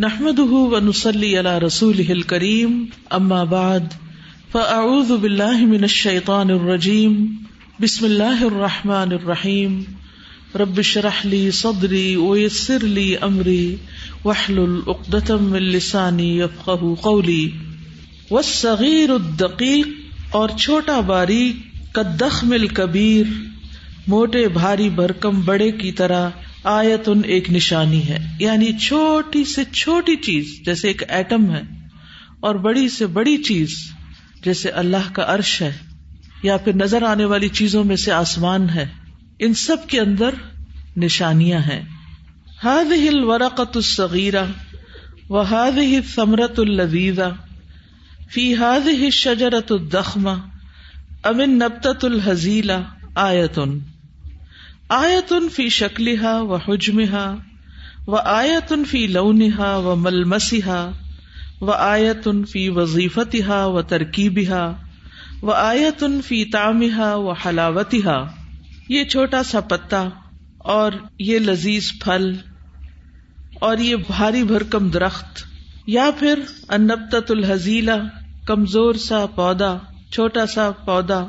[0.00, 3.94] نحمد و نسلی اللہ رسول کریم اما بعد
[4.52, 7.16] فاعوذ باللہ من الشیطان الرجیم
[7.80, 9.74] بسم اللہ الرحمٰن الرحیم
[10.54, 13.76] ربش رحلی صدری ویسر لی امری
[14.24, 16.70] وحل العقدم السانی یفق
[17.00, 17.44] قولی
[18.30, 23.38] والصغیر الدقیق اور چھوٹا باریک، قدخم الکبیر
[24.06, 26.28] موٹے بھاری بھرکم بڑے کی طرح
[26.64, 31.62] آیتن ایک نشانی ہے۔ یعنی چھوٹی سے چھوٹی چیز، جیسے ایک ایٹم ہے،
[32.40, 33.74] اور بڑی سے بڑی چیز،
[34.44, 35.72] جیسے اللہ کا عرش ہے،
[36.42, 38.86] یا پھر نظر آنے والی چیزوں میں سے آسمان ہے۔
[39.38, 40.34] ان سب کے اندر
[40.96, 41.82] نشانیاں ہیں۔
[42.64, 44.44] ہاد ہل ورقت الصغیرہ
[45.28, 47.32] و ہاد ہی ثمرت الزیزہ
[48.30, 50.30] فی ہاد ہی شجرت الدخمہ
[51.22, 52.80] امن نبتت الحزیلا
[53.14, 53.78] آیتن۔
[54.92, 57.34] آیتن فی شکلحا و حجمہ
[58.06, 60.90] و آیتن فی لونہا و ملمسا
[61.60, 64.72] و آیتن فی وظیفتہ و ترکیبہ
[65.42, 68.30] و آیتن فی تامہ و حلاوتہ
[68.88, 70.08] یہ چھوٹا سا پتا
[70.58, 72.34] اور یہ لذیذ پھل
[73.60, 75.44] اور یہ بھاری بھرکم درخت
[75.86, 76.38] یا پھر
[76.68, 77.96] انبت الحزیلا
[78.46, 79.76] کمزور سا پودا،
[80.10, 81.24] چھوٹا سا پودا،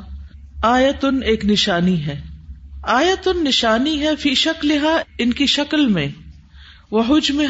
[0.62, 2.31] آیتن ایک نشانی ہے۔
[2.82, 4.78] آیت نشانی ہے فی شکل
[5.18, 6.08] ان کی شکل میں
[6.90, 7.42] وہ حجم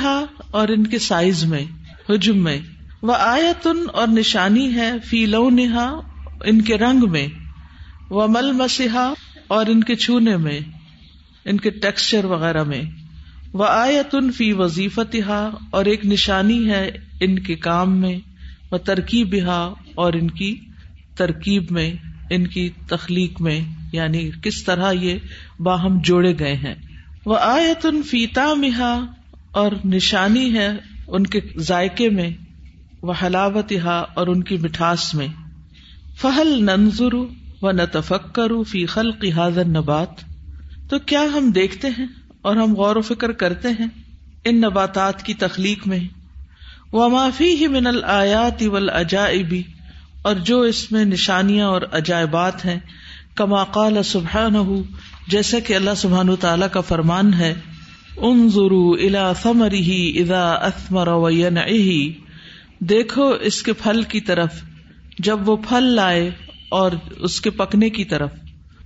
[0.50, 1.64] اور ان کے سائز میں،
[2.08, 2.58] حجم میں۔
[3.02, 6.00] وہ آیتن اور نشانی ہے فی لو نہا
[6.44, 7.26] ان کے رنگ میں۔
[8.10, 9.12] وہ مل مسیحا
[9.48, 10.60] اور ان کے چھونے میں،
[11.44, 12.82] ان کے ٹیکسچر وغیرہ میں۔
[13.52, 15.16] وہ آیتن فی وظیفت
[15.70, 18.18] اور ایک نشانی ہے ان کے کام میں
[18.70, 20.60] وہ ترکیب ہا اور ان کی
[21.16, 21.90] ترکیب میں،
[22.30, 23.60] ان کی تخلیق میں۔
[23.92, 25.18] یعنی کس طرح یہ
[25.60, 26.74] باہم جوڑے گئے ہیں۔
[27.26, 29.06] وہ آیت ان فیتا مہا
[29.50, 30.68] اور نشانی ہے
[31.08, 32.30] ان کے ذائقے میں،
[33.02, 33.72] وہ حلاوت
[34.14, 35.28] اور ان کی مٹھاس میں۔
[36.16, 37.14] فہل ننظر
[37.62, 40.08] و نتفک کرو فی خلق حاضر نبات
[40.88, 42.06] تو کیا ہم دیکھتے ہیں
[42.42, 43.86] اور ہم غور و فکر کرتے ہیں
[44.44, 45.98] ان نباتات کی تخلیق میں؟
[46.92, 49.62] وہ معافی ہی من الیات اول اجائبی
[50.22, 52.78] اور جو اس میں نشانیاں اور عجائبات ہیں
[53.34, 54.82] کما قال سبحان
[55.28, 57.54] جیسا کہ اللہ سبحان تعالیٰ کا فرمان ہے
[58.16, 61.08] ان ضرو الا ثمر ہی ادا اثمر
[62.78, 64.50] دیکھو اس کے پھل کی طرف،
[65.18, 66.30] جب وہ پھل لائے
[66.68, 68.30] اور اس کے پکنے کی طرف۔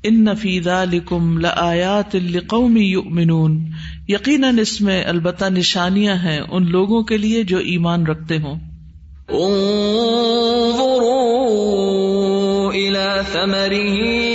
[0.02, 3.70] ان نفیدا لکم لیات القومی یؤمنون۔
[4.08, 8.54] یقیناً اس میں البتہ نشانیاں ہیں ان لوگوں کے لیے جو ایمان رکھتے ہوں۔
[9.28, 9.86] انظروا
[12.68, 14.25] الى ثمره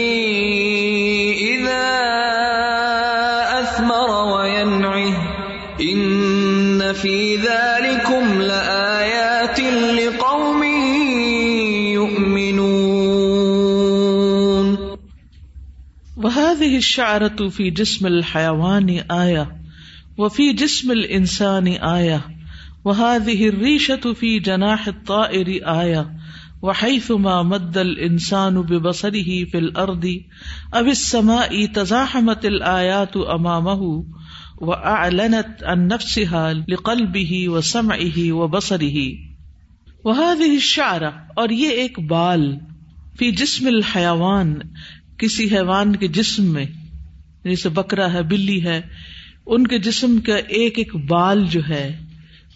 [16.62, 19.62] وهذه الشعرة في جسم الحيوان آية
[20.18, 22.22] وفي جسم الإنسان آية
[22.86, 25.48] وهذه الريشة في جناح الطائر
[25.82, 26.14] آية
[26.62, 30.22] وحيثما مد الإنسان ببصره في الأرض
[30.74, 34.06] أو السماء تزاحمت الآيات أمامه
[34.58, 38.98] وأعلنت عن نفسها لقلبه وسمعه وبصره
[40.06, 42.52] وهذه الشعرة اور یہ ایک بال
[43.18, 44.60] فی جسم الحیوان
[45.22, 48.82] کسی حیوان کے جسم میں یعنی جیسے بکرا ہے، بلی ہے،
[49.46, 52.00] ان کے جسم کا ایک ایک بال جو ہے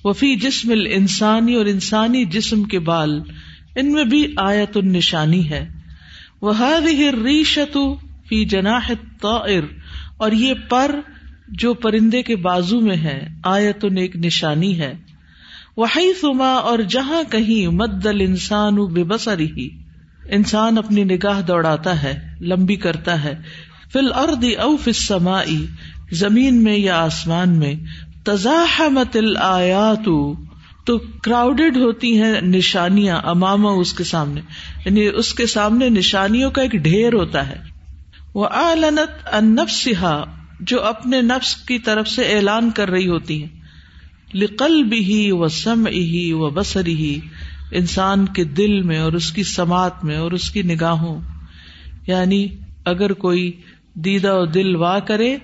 [0.03, 3.19] وفی جسم انسانی اور انسانی جسم کے بال،
[3.75, 5.69] ان میں بھی آیت النشانی ہے۔
[6.41, 6.53] وہ
[7.25, 7.77] ریشت
[8.29, 8.91] فی جناح
[10.17, 10.99] اور یہ پر
[11.47, 14.93] جو پرندے کے بازو میں ہے، آیت ایک نشانی ہے۔
[15.77, 19.84] وہی سما اور جہاں کہیں مدل انسان بے بسری ہی
[20.29, 23.33] انسان اپنی نگاہ دوڑاتا ہے، لمبی کرتا ہے۔
[23.93, 25.65] فل ارد او فسمائی
[26.11, 27.73] زمین میں یا آسمان میں،
[28.23, 30.09] تزاحمت الآیات
[30.85, 34.41] تو کراؤڈیڈ ہوتی ہیں نشانیاں اماما اس کے سامنے۔
[34.85, 37.57] یعنی اس کے سامنے نشانیوں کا ایک ڈھیر ہوتا ہے۔
[38.35, 40.23] وہ آلنت انفسا
[40.59, 43.49] جو اپنے نفس کی طرف سے اعلان کر رہی ہوتی ہیں۔
[44.33, 47.19] لقل بھی و سم ہی و بسری ہی
[47.71, 51.21] انسان کے دل میں اور اس کی سماعت میں اور اس کی نگاہوں
[52.07, 52.47] یعنی
[52.85, 53.51] اگر کوئی
[53.93, 55.37] دیدا و دل وا کرے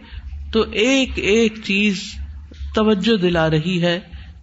[0.52, 2.04] تو ایک ایک چیز
[2.76, 4.00] توجہ دلا رہی ہے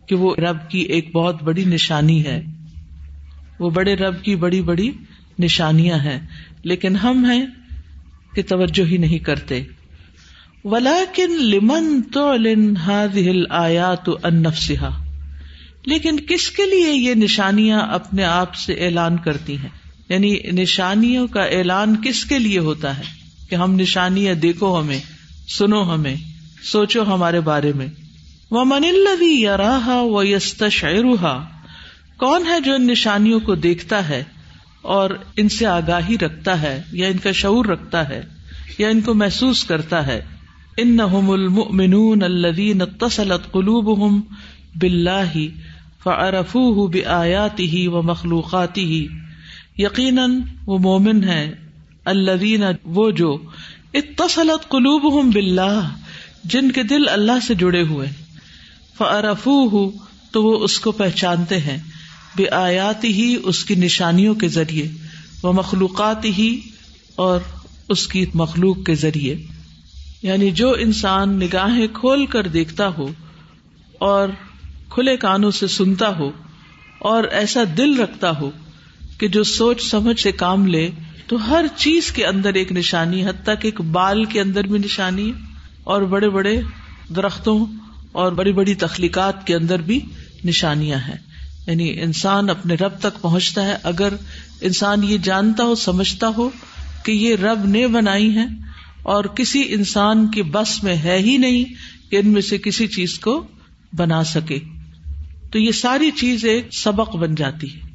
[0.07, 2.45] کہ وہ رب کی ایک بہت بڑی نشانی ہے۔
[3.61, 4.91] وہ بڑے رب کی بڑی بڑی
[5.39, 6.27] نشانیاں ہیں۔
[6.63, 7.47] لیکن ہم ہیں
[8.35, 9.63] کہ توجہ ہی نہیں کرتے۔
[10.65, 12.33] ولاکن لمن تو
[13.51, 15.08] آیا تو انفسا
[15.87, 19.69] لیکن کس کے لیے یہ نشانیاں اپنے آپ سے اعلان کرتی ہیں؟
[20.09, 23.03] یعنی نشانیوں کا اعلان کس کے لیے ہوتا ہے
[23.51, 24.99] کہ ہم نشانیاں دیکھو ہمیں،
[25.59, 26.17] سنو ہمیں،
[26.73, 27.87] سوچو ہمارے بارے میں؟
[28.51, 31.37] وہ من الدی یا راہا و
[32.17, 34.25] کون ہے جو ان نشانیوں کو دیکھتا ہے
[34.83, 38.23] اور ان سے آگاہی رکھتا ہے، یا ان کا شعور رکھتا ہے،
[38.79, 40.21] یا ان کو محسوس کرتا ہے؟
[40.77, 44.21] ان نہ المؤمنون الذین اتصلت قلوبهم
[44.75, 45.33] باللہ
[46.05, 49.07] فعرفوه بآیاته ومخلوقاته
[49.77, 51.55] یقیناً وہ مومن ہے
[52.05, 53.39] الذین وہ جو
[53.95, 55.97] اتصلت قلوبهم باللہ،
[56.45, 58.09] جن کے دل اللہ سے جڑے ہوئے۔
[58.99, 59.89] فعرفوه
[60.31, 61.79] تو وہ اس کو پہچانتے ہیں
[62.37, 64.89] بے آیاتی ہی اس کی نشانیوں کے ذریعے
[65.43, 66.61] وہ مخلوقات ہی
[67.15, 67.41] اور
[67.89, 69.37] اس کی مخلوق کے ذریعے۔
[70.23, 73.09] یعنی جو انسان نگاہیں کھول کر دیکھتا ہو
[73.99, 74.29] اور
[74.91, 76.31] کھلے کانوں سے سنتا ہو
[76.99, 78.51] اور ایسا دل رکھتا ہو
[79.19, 80.91] کہ جو سوچ سمجھ سے کام لے،
[81.27, 85.33] تو ہر چیز کے اندر ایک نشانی حتیٰ کہ ایک بال کے اندر بھی نشانی
[85.85, 86.61] اور بڑے بڑے
[87.17, 87.67] درختوں
[88.13, 90.01] اور بڑی بڑی تخلیقات کے اندر بھی
[90.45, 91.17] نشانیاں ہیں۔
[91.67, 94.13] یعنی انسان اپنے رب تک پہنچتا ہے۔ اگر
[94.61, 96.51] انسان یہ جانتا ہو، سمجھتا ہو
[97.05, 98.47] کہ یہ رب نے بنائی ہے
[99.03, 101.65] اور کسی انسان کی بس میں ہے ہی نہیں
[102.11, 103.47] کہ ان میں سے کسی چیز کو
[103.93, 104.59] بنا سکے۔
[105.53, 107.87] تو یہ ساری چیز ایک سبق بن جاتی ہے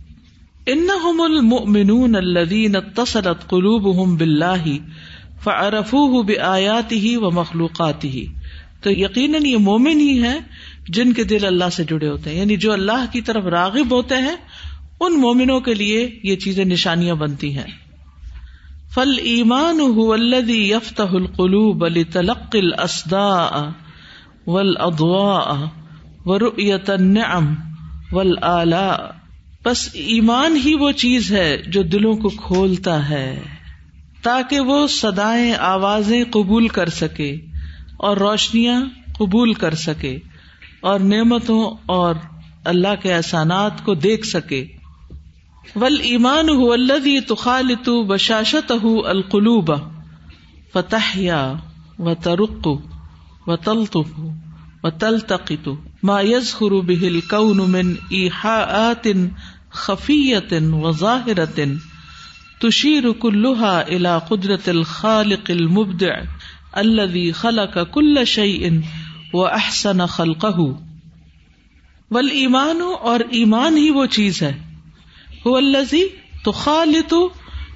[0.66, 0.88] ان
[1.22, 4.78] المؤمنون الذین اتصلت قلوبهم باللہ
[5.44, 8.24] فعرفوه بآیاته ومخلوقاته
[8.84, 10.40] تو یقیناً یہ مومن ہی ہے
[10.90, 14.16] جن کے دل اللہ سے جڑے ہوتے ہیں۔ یعنی جو اللہ کی طرف راغب ہوتے
[14.16, 14.36] ہیں،
[15.00, 17.70] ان مومنوں کے لیے یہ چیزیں نشانیاں بنتی ہیں۔
[18.94, 19.80] فل ایمان
[20.50, 23.62] یفت القلوب تلق الاسداء
[24.48, 25.83] والاضواء
[26.26, 27.54] ورؤیت النعم
[28.12, 28.98] والآلاء
[29.66, 33.42] بس ایمان ہی وہ چیز ہے جو دلوں کو کھولتا ہے
[34.24, 37.32] تاکہ وہ سدائیں آوازیں قبول کر سکے
[37.98, 38.82] اور روشنیاں
[39.18, 40.20] قبول کر سکے
[40.82, 42.16] اور نعمتوں اور
[42.66, 44.66] اللہ کے احسانات کو دیکھ سکے۔
[45.76, 48.72] ول ایمان ہو الدی تخالت بشاشت
[49.06, 49.72] القلوب
[50.74, 51.18] فتح
[52.00, 52.68] و ترق
[53.48, 54.20] و تلطف
[54.84, 55.70] و تلتقت
[56.04, 59.08] ما یزخر به الكون من ایحاءات
[59.72, 61.60] خفیت و ظاہرت
[62.62, 66.12] تشیر كلها الى قدرت الخالق المبدع
[66.74, 68.70] الذي خلق كل شيء
[69.34, 70.46] وہ احسن خلق
[73.02, 74.52] اور ایمان ہی وہ چیز ہے
[75.46, 76.04] وہ الزی
[76.44, 77.14] تو خالت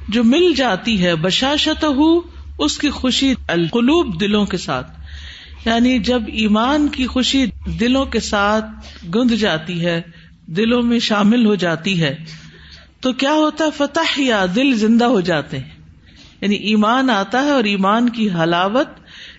[0.08, 1.86] جو مل جاتی ہے بشاشت
[2.60, 4.97] اس کی خوشی القلوب دلوں کے ساتھ
[5.68, 7.46] یعنی جب ایمان کی خوشی
[7.80, 8.66] دلوں کے ساتھ
[9.16, 10.02] گند جاتی ہے،
[10.46, 12.16] دلوں میں شامل ہو جاتی ہے،
[13.00, 15.70] تو کیا ہوتا ہے؟ فتح یا دل زندہ ہو جاتے ہیں۔
[16.42, 18.88] یعنی ایمان آتا ہے اور ایمان کی حلاوت،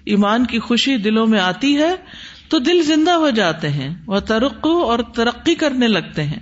[0.04, 1.96] ایمان کی خوشی دلوں میں آتی ہے،
[2.48, 6.40] تو دل زندہ ہو جاتے ہیں۔ وہ ترقو اور ترقی کرنے لگتے ہیں۔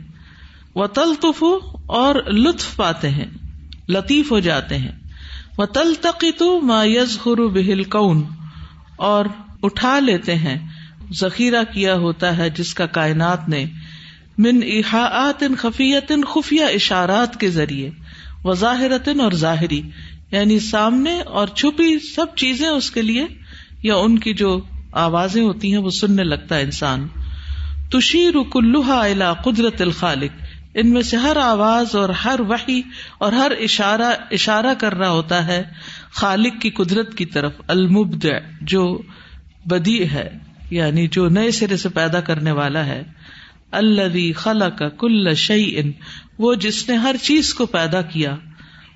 [0.75, 1.45] وہ تلطف
[1.87, 3.27] اور لطف پاتے ہیں۔
[3.89, 4.93] لطیف ہو جاتے ہیں۔
[5.59, 5.93] وہ تل
[6.39, 8.25] تو مایز خرو بہل کون
[8.97, 9.27] اور
[9.67, 10.59] اٹھا لیتے ہیں۔
[11.13, 13.65] ذخیرہ کیا ہوتا ہے جس کا کائنات نے
[14.39, 17.91] من احاط خفیت خفیہ اشارات کے ذریعے
[18.45, 18.55] وہ
[19.21, 19.83] اور ظاہری
[20.31, 23.27] یعنی سامنے اور چھپی سب چیزیں اس کے لیے،
[23.83, 24.61] یا ان کی جو
[24.93, 27.07] آوازیں ہوتی ہیں وہ سننے لگتا ہے انسان۔
[27.91, 30.43] تشیر کلوہا الا قدرت الخالق۔
[30.75, 32.83] ان میں سے ہر آواز اور ہر وحی
[33.19, 35.63] اور ہر اشارہ اشارہ کر رہا ہوتا ہے
[36.13, 38.27] خالق کی قدرت کی طرف المبد
[38.63, 39.03] جو
[39.67, 40.39] بدی ہے
[40.71, 43.03] یعنی جو نئے سرے سے پیدا کرنے والا ہے۔
[43.71, 45.93] اللہ خلا کا کل شعی ان
[46.39, 48.37] وہ جس نے ہر چیز کو پیدا کیا۔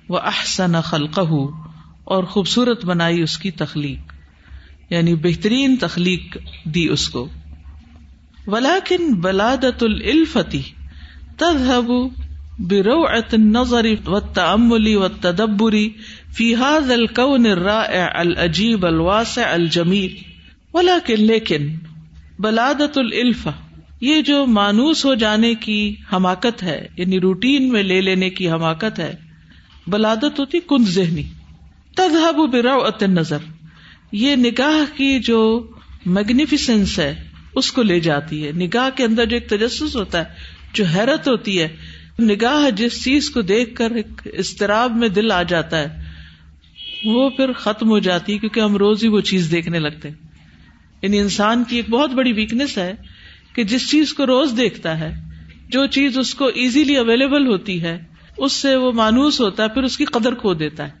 [0.09, 1.21] وہ احسن خلقہ
[2.03, 4.13] اور خوبصورت بنائی اس کی تخلیق۔
[4.89, 7.29] یعنی بہترین تخلیق دی اس کو۔
[8.47, 10.61] ولاکن بلادت الفتی
[11.37, 11.91] تذهب
[12.59, 15.75] بروعة النظر والتأمل والتدبر
[16.33, 20.30] في هذا الكون الرائع العجيب الواسع الجميل۔
[20.73, 21.75] ولكن لیکن
[22.39, 23.51] بلادت الفا
[24.01, 28.99] یہ جو مانوس ہو جانے کی حماقت ہے یعنی روٹین میں لے لینے کی حماقت
[28.99, 29.15] ہے
[29.87, 31.23] بلادت ہوتی کند ذہنی۔
[31.95, 33.37] تذهب بروعة النظر،
[34.11, 35.67] یہ نگاہ کی جو
[36.05, 37.23] میگنیفیسنس ہے،
[37.55, 40.23] اس کو لے جاتی ہے۔ نگاہ کے اندر جو ایک تجسس ہوتا ہے،
[40.73, 41.67] جو حیرت ہوتی ہے،
[42.19, 46.03] نگاہ جس چیز کو دیکھ کر ایک استراب میں دل آ جاتا ہے،
[47.05, 50.30] وہ پھر ختم ہو جاتی ہے، کیونکہ ہم روز ہی وہ چیز دیکھنے لگتے ہیں۔
[51.01, 52.93] یعنی انسان کی ایک بہت بڑی ویکنیس ہے
[53.53, 55.15] کہ جس چیز کو روز دیکھتا ہے،
[55.69, 58.03] جو چیز اس کو ایزیلی اویلیبل ہوتی ہے،
[58.37, 60.91] اس سے وہ مانوس ہوتا ہے، پھر اس کی قدر کھو دیتا ہے۔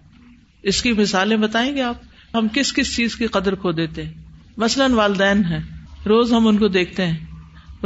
[0.63, 1.95] اس کی مثالیں بتائیں گے آپ؟
[2.33, 4.13] ہم کس کس چیز کی قدر کھو دیتے ہیں؟
[4.57, 5.59] مثلاً والدین ہیں۔
[6.05, 7.17] روز ہم ان کو دیکھتے ہیں،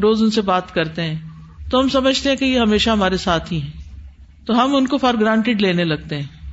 [0.02, 1.20] روز ان سے بات کرتے ہیں۔
[1.72, 3.72] تو ہم سمجھتے ہیں کہ یہ ہمیشہ ہمارے ساتھ ہی ہیں۔
[4.46, 6.52] تو ہم ان کو فار گرانٹیڈ لینے لگتے ہیں۔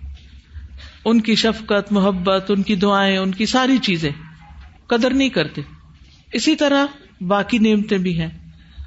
[1.05, 4.11] ان کی شفقت، محبت، ان کی دعائیں، ان کی ساری چیزیں۔
[4.93, 5.63] قدر نہیں کرتے۔
[6.33, 6.87] اسی طرح
[7.21, 8.29] باقی نعمتیں بھی ہیں۔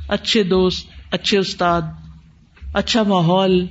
[0.07, 1.81] اچھے دوست، اچھے استاد
[2.73, 3.67] اچھا ماحول،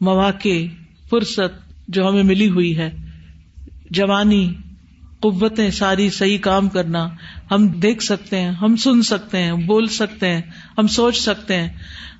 [0.00, 0.66] مواقع،
[1.10, 2.90] فرصت جو ہمیں ملی ہوئی ہے۔
[3.90, 4.54] جوانی،
[5.20, 7.08] قوتیں، ساری صحیح کام کرنا۔
[7.50, 10.42] ہم دیکھ سکتے ہیں، ہم سن سکتے ہیں، بول سکتے ہیں،
[10.78, 11.68] ہم سوچ سکتے ہیں۔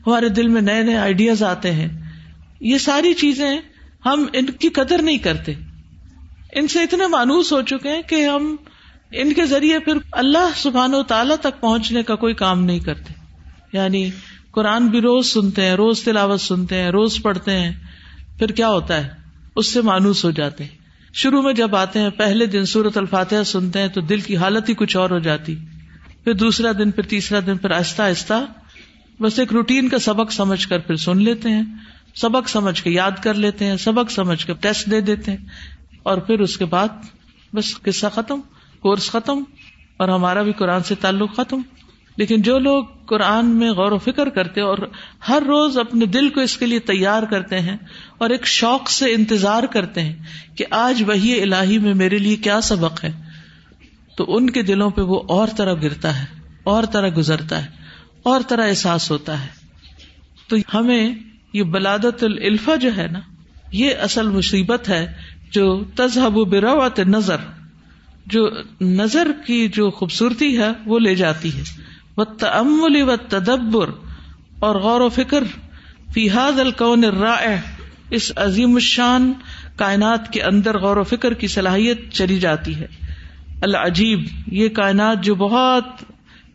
[0.07, 1.89] ہمارے دل میں نئے نئے آئیڈیاز آتے ہیں۔
[2.61, 3.59] یہ ساری چیزیں
[4.07, 5.55] ہم ان کی قدر نہیں کرتے۔
[6.53, 8.57] ان سے اتنے مانوس ہو چکے ہیں کہ ہم
[9.13, 13.13] ان کے ذریعے پھر اللہ سبحان و تعالی تک پہنچنے کا کوئی کام نہیں کرتے۔
[13.73, 14.11] یعنی
[14.51, 17.73] قرآن بھی روز سنتے ہیں، روز تلاوت سنتے ہیں، روز پڑھتے ہیں،
[18.39, 19.09] پھر کیا ہوتا ہے؟
[19.57, 20.77] اس سے مانوس ہو جاتے ہیں۔
[21.13, 24.69] شروع میں جب آتے ہیں، پہلے دن سورت الفاتحہ سنتے ہیں تو دل کی حالت
[24.69, 25.57] ہی کچھ اور ہو جاتی۔
[26.25, 28.45] پھر دوسرا دن، پھر تیسرا دن، پھر آہستہ آہستہ
[29.21, 31.63] بس ایک روٹین کا سبق سمجھ کر پھر سن لیتے ہیں۔
[32.15, 35.39] سبق سمجھ کے یاد کر لیتے ہیں، سبق سمجھ کے ٹیسٹ دے دیتے ہیں
[36.03, 36.89] اور پھر اس کے بعد
[37.55, 38.41] بس قصہ ختم۔
[38.87, 39.43] کورس ختم
[39.97, 41.62] اور ہمارا بھی قرآن سے تعلق ختم۔
[42.16, 44.78] لیکن جو لوگ قرآن میں غور و فکر کرتے اور
[45.28, 47.76] ہر روز اپنے دل کو اس کے لیے تیار کرتے ہیں
[48.19, 50.14] اور ایک شوق سے انتظار کرتے ہیں
[50.57, 53.12] کہ آج وہی الہی میں میرے لیے کیا سبق ہے،
[54.16, 56.25] تو ان کے دلوں پہ وہ اور طرح گرتا ہے،
[56.64, 57.71] اور طرح گزرتا ہے،
[58.23, 59.49] اور طرح احساس ہوتا ہے۔
[60.49, 61.14] تو ہمیں
[61.52, 63.21] یہ بلادت الفا جو ہے نا،
[63.73, 65.05] یہ اصل مصیبت ہے
[65.50, 67.45] جو تذہب و بروت نظر
[68.26, 71.62] جو نظر کی جو خوبصورتی ہے وہ لے جاتی ہے۔
[72.16, 73.90] و تملی و تدبر
[74.59, 75.45] اور غور و فکر۔
[76.14, 77.61] فیحاد القون رائے
[78.11, 79.33] اس عظیم الشان
[79.76, 82.87] کائنات کے اندر غور و فکر کی صلاحیت چلی جاتی ہے۔
[83.62, 85.85] العجیب۔ یہ کائنات جو بہت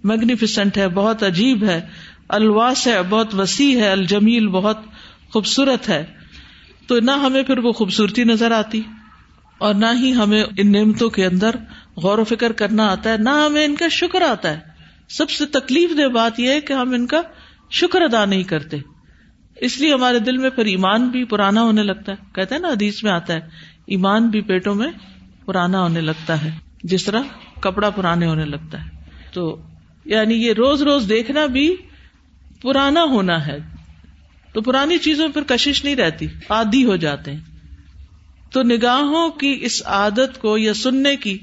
[0.04, 1.82] میگنیفیسنٹ ہے، بہت عجیب ہے۔
[2.30, 4.78] الواس ہے بہت وسیع ہے۔ الجمیل، بہت
[5.34, 6.06] خوبصورت ہے۔
[6.88, 8.82] تو نہ ہمیں پھر وہ خوبصورتی نظر آتی۔
[9.62, 11.52] اور نہ ہی ہمیں ان نعمتوں کے اندر
[11.98, 14.60] غور و فکر کرنا آتا ہے، نہ ہمیں ان کا شکر آتا ہے۔
[15.10, 17.22] سب سے تکلیف دہ بات یہ ہے کہ ہم ان کا
[17.70, 18.78] شکر ادا نہیں کرتے۔
[19.56, 22.68] اس لیے ہمارے دل میں پھر ایمان بھی پرانا ہونے لگتا ہے۔ کہتے ہیں نا،
[22.68, 23.40] حدیث میں آتا ہے،
[23.88, 24.88] ایمان بھی پیٹوں میں
[25.46, 26.50] پرانا ہونے لگتا ہے۔
[26.84, 27.22] جس طرح
[27.60, 28.90] کپڑا پرانے ہونے لگتا ہے۔
[29.34, 29.62] تو
[30.06, 31.76] یعنی یہ روز روز دیکھنا بھی
[32.62, 33.58] پرانا ہونا ہے۔
[34.54, 37.51] تو پرانی چیزوں پر کشش نہیں رہتی آدھی ہو جاتے ہیں۔
[38.52, 41.38] تو نگاہوں کی اس عادت کو یا سننے کی،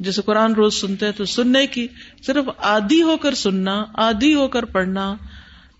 [0.00, 1.86] جیسے قرآن روز سنتے ہیں تو سننے کی،
[2.26, 5.14] صرف آدھی ہو کر سننا آدھی ہو کر پڑھنا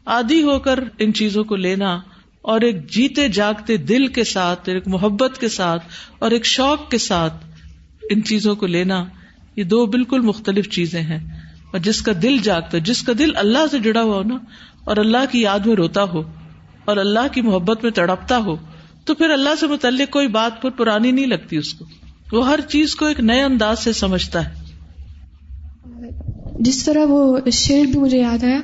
[0.06, 1.98] آدھی ہو کر ان چیزوں کو لینا،
[2.42, 5.86] اور ایک جیتے جاگتے دل کے ساتھ، ایک محبت کے ساتھ،
[6.18, 7.44] اور ایک شوق کے ساتھ
[8.10, 9.04] ان چیزوں کو لینا،
[9.56, 11.18] یہ دو بالکل مختلف چیزیں ہیں۔
[11.70, 14.36] اور جس کا دل جاگتا، جس کا دل اللہ سے جڑا ہوا ہو نا،
[14.84, 16.22] اور اللہ کی یاد میں روتا ہو،
[16.84, 18.56] اور اللہ کی محبت میں تڑپتا ہو
[19.06, 21.84] تو پھر اللہ سے متعلق کوئی بات پھر پرانی نہیں لگتی اس کو۔
[22.32, 24.66] وہ ہر چیز کو ایک نئے انداز سے سمجھتا ہے۔
[26.60, 28.60] جس طرح وہ شعر بھی مجھے یاد آیا،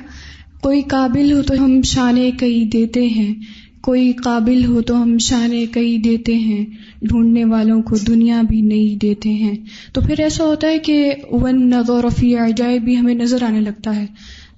[0.61, 3.35] کوئی قابل ہو تو ہم شانے کئی دیتے ہیں،
[3.81, 6.65] کوئی قابل ہو تو ہم شانے کئی دیتے ہیں،
[7.01, 9.55] ڈھونڈنے والوں کو دنیا بھی نہیں دیتے ہیں۔
[9.93, 13.95] تو پھر ایسا ہوتا ہے کہ ون نظور رفیع جائے بھی ہمیں نظر آنے لگتا
[13.95, 14.05] ہے۔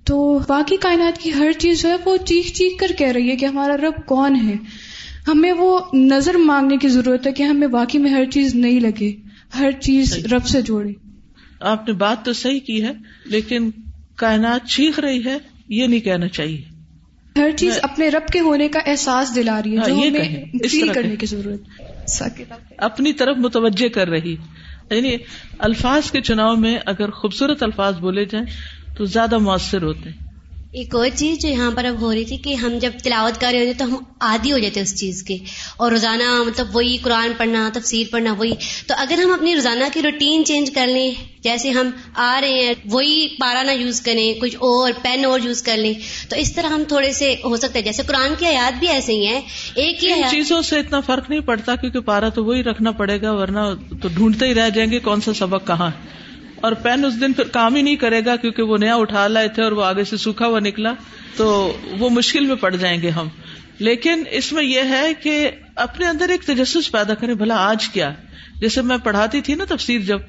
[0.04, 3.36] تو باقی کائنات کی ہر چیز جو ہے وہ چیخ چیخ کر کہہ رہی ہے
[3.36, 4.56] کہ ہمارا رب کون ہے؟
[5.28, 9.16] ہمیں وہ نظر مانگنے کی ضرورت ہے کہ ہمیں واقعی میں ہر چیز نہیں لگے
[9.60, 10.92] ہر چیز رب سے جوڑے۔
[11.60, 12.92] آپ نے بات تو صحیح کی ہے
[13.26, 13.70] لیکن
[14.16, 15.38] کائنات چیخ رہی ہے
[15.70, 16.62] یہ نہیں کہنا چاہیے۔
[17.38, 20.68] ہر چیز اپنے رب کے ہونے کا احساس دلا رہی ہے ہاں، جو یہ ہمیں
[20.70, 21.62] فیل کرنے۔ کی ضرورت
[22.78, 24.36] اپنی طرف متوجہ کر رہی۔
[24.92, 25.18] یعنی
[25.60, 28.46] الفاظ کے چناؤ میں اگر خوبصورت الفاظ بولے جائیں
[28.98, 30.25] تو زیادہ مؤثر ہوتے ہیں۔
[30.76, 33.50] ایک اور چیز جو یہاں پر اب ہو رہی تھی کہ ہم جب تلاوت کر
[33.52, 35.38] رہے ہوتے تو ہم عادی ہو جاتے اس چیز کے
[35.78, 38.52] اور روزانہ مطلب وہی قرآن پڑھنا تفسیر پڑھنا وہی۔
[38.88, 41.12] تو اگر ہم اپنی روزانہ کی روٹین چینج کر لیں
[41.44, 45.62] جیسے ہم آ رہے ہیں وہی پارا نہ یوز کریں کچھ اور پین اور یوز
[45.64, 45.94] کر لیں
[46.30, 49.14] تو اس طرح ہم تھوڑے سے ہو سکتے ہیں جیسے قرآن کی آیات بھی ایسے
[49.14, 49.42] ہی ہیں۔
[49.76, 53.32] ایک ہی چیزوں سے اتنا فرق نہیں پڑتا کیونکہ پارا تو وہی رکھنا پڑے گا
[53.32, 53.60] ورنہ
[54.02, 56.25] تو ڈھونڈتے ہی رہ جائیں گے کون سا سبق کہاں ہے۔
[56.66, 59.48] اور پین اس دن پھر کام ہی نہیں کرے گا کیونکہ وہ نیا اٹھا لائے
[59.48, 60.94] تھے اور وہ آگے سے سوکھا ہوا نکلا،
[61.38, 63.28] تو وہ مشکل میں پڑ جائیں گے ہم۔
[63.80, 68.14] لیکن اس میں یہ ہے کہ اپنے اندر ایک تجسس پیدا کریں، بھلا آج کیا؟
[68.62, 70.20] جیسے میں پڑھاتی تھی نا تفسیر جب،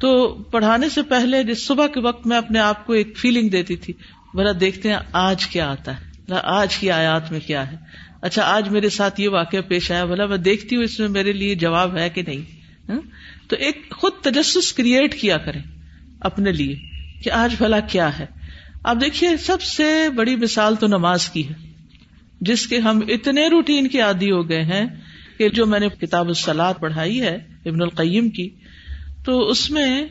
[0.00, 3.76] تو پڑھانے سے پہلے جس صبح کے وقت میں اپنے آپ کو ایک فیلنگ دیتی
[3.76, 3.94] تھی
[4.34, 6.10] بلا دیکھتے ہیں آج کیا آتا ہے
[6.42, 7.76] آج کی آیات میں کیا ہے۔
[8.20, 11.32] اچھا آج میرے ساتھ یہ واقعہ پیش آیا بولا میں دیکھتی ہوں اس میں میرے
[11.32, 13.00] لیے جواب ہے کہ نہیں۔ ہاں؟
[13.50, 15.60] تو ایک خود تجسس کریٹ کیا کریں
[16.20, 16.74] اپنے لیے
[17.22, 18.26] کہ آج بھلا کیا ہے۔
[18.84, 21.54] اب دیکھیے، سب سے بڑی مثال تو نماز کی ہے،
[22.40, 24.84] جس کے ہم اتنے روٹین کے عادی ہو گئے ہیں
[25.38, 27.34] کہ جو میں نے کتاب السلاد پڑھائی ہے
[27.66, 28.48] ابن القیم کی،
[29.24, 30.04] تو اس میں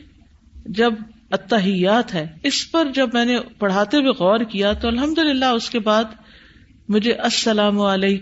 [0.66, 0.92] جب
[1.30, 5.70] اتحیات ہے، اس پر جب میں نے پڑھاتے ہوئے غور کیا تو الحمد للہ اس
[5.70, 6.04] کے بعد
[6.90, 8.18] مجھے السلام علیہ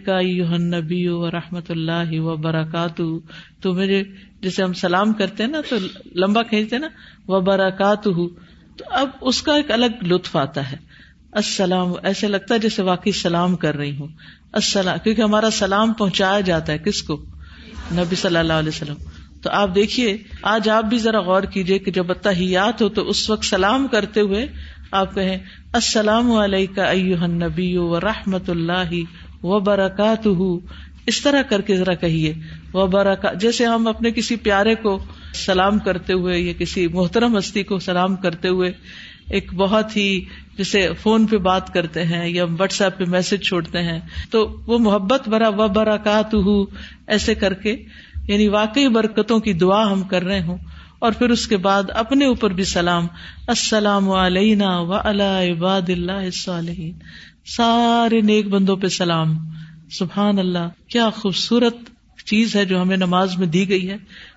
[0.59, 2.37] نبی و رحمت اللہ و
[3.61, 4.03] تو میرے
[4.41, 5.77] جسے ہم سلام کرتے ہیں نا، تو
[6.15, 6.89] لمبا کھینچتے نا
[7.29, 7.41] و
[8.77, 10.77] تو اب اس کا ایک الگ لطف آتا ہے۔
[11.33, 14.09] السلام، ایسے لگتا ہے جیسے واقعی سلام کر رہی ہوں۔
[14.53, 17.25] السلام، کیونکہ ہمارا سلام پہنچایا جاتا ہے، کس کو؟
[17.93, 18.97] نبی صلی اللہ علیہ وسلم۔
[19.43, 23.31] تو آپ دیکھیے، آج آپ بھی ذرا غور کیجیے کہ جب اتحیات ہو تو اس
[23.31, 24.47] وقت سلام کرتے ہوئے
[24.91, 25.39] آپ کہیں،
[25.73, 28.93] السلام علیہ نبی و رحمت اللہ
[29.43, 30.27] و برکات
[31.07, 32.33] اس طرح کر کے ذرا کہیے
[32.73, 34.99] وہ برکات جیسے ہم اپنے کسی پیارے کو
[35.35, 38.73] سلام کرتے ہوئے یا کسی محترم ہستی کو سلام کرتے ہوئے
[39.31, 40.25] ایک بہت ہی
[40.59, 44.79] جسے فون پہ بات کرتے ہیں یا واٹس ایپ پہ میسج چھوڑتے ہیں، تو وہ
[44.79, 46.35] محبت برا و برکات
[47.07, 47.77] ایسے کر کے
[48.29, 50.59] یعنی واقعی برکتوں کی دعا ہم کر رہے ہوں۔
[50.99, 53.07] اور پھر اس کے بعد اپنے اوپر بھی سلام۔
[53.49, 56.29] السلام علینا و عباد اللہ
[57.47, 59.39] سارے نیک بندوں پہ سلام۔
[59.91, 61.77] سبحان اللہ، کیا خوبصورت
[62.25, 63.97] چیز ہے جو ہمیں نماز میں دی گئی ہے۔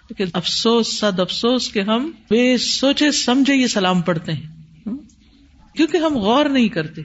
[0.10, 4.48] لیکن افسوس، سد افسوس کہ ہم بے سوچے، سمجھے یہ سلام پڑھتے ہیں۔
[5.76, 7.02] کیونکہ ہم غور نہیں کرتے۔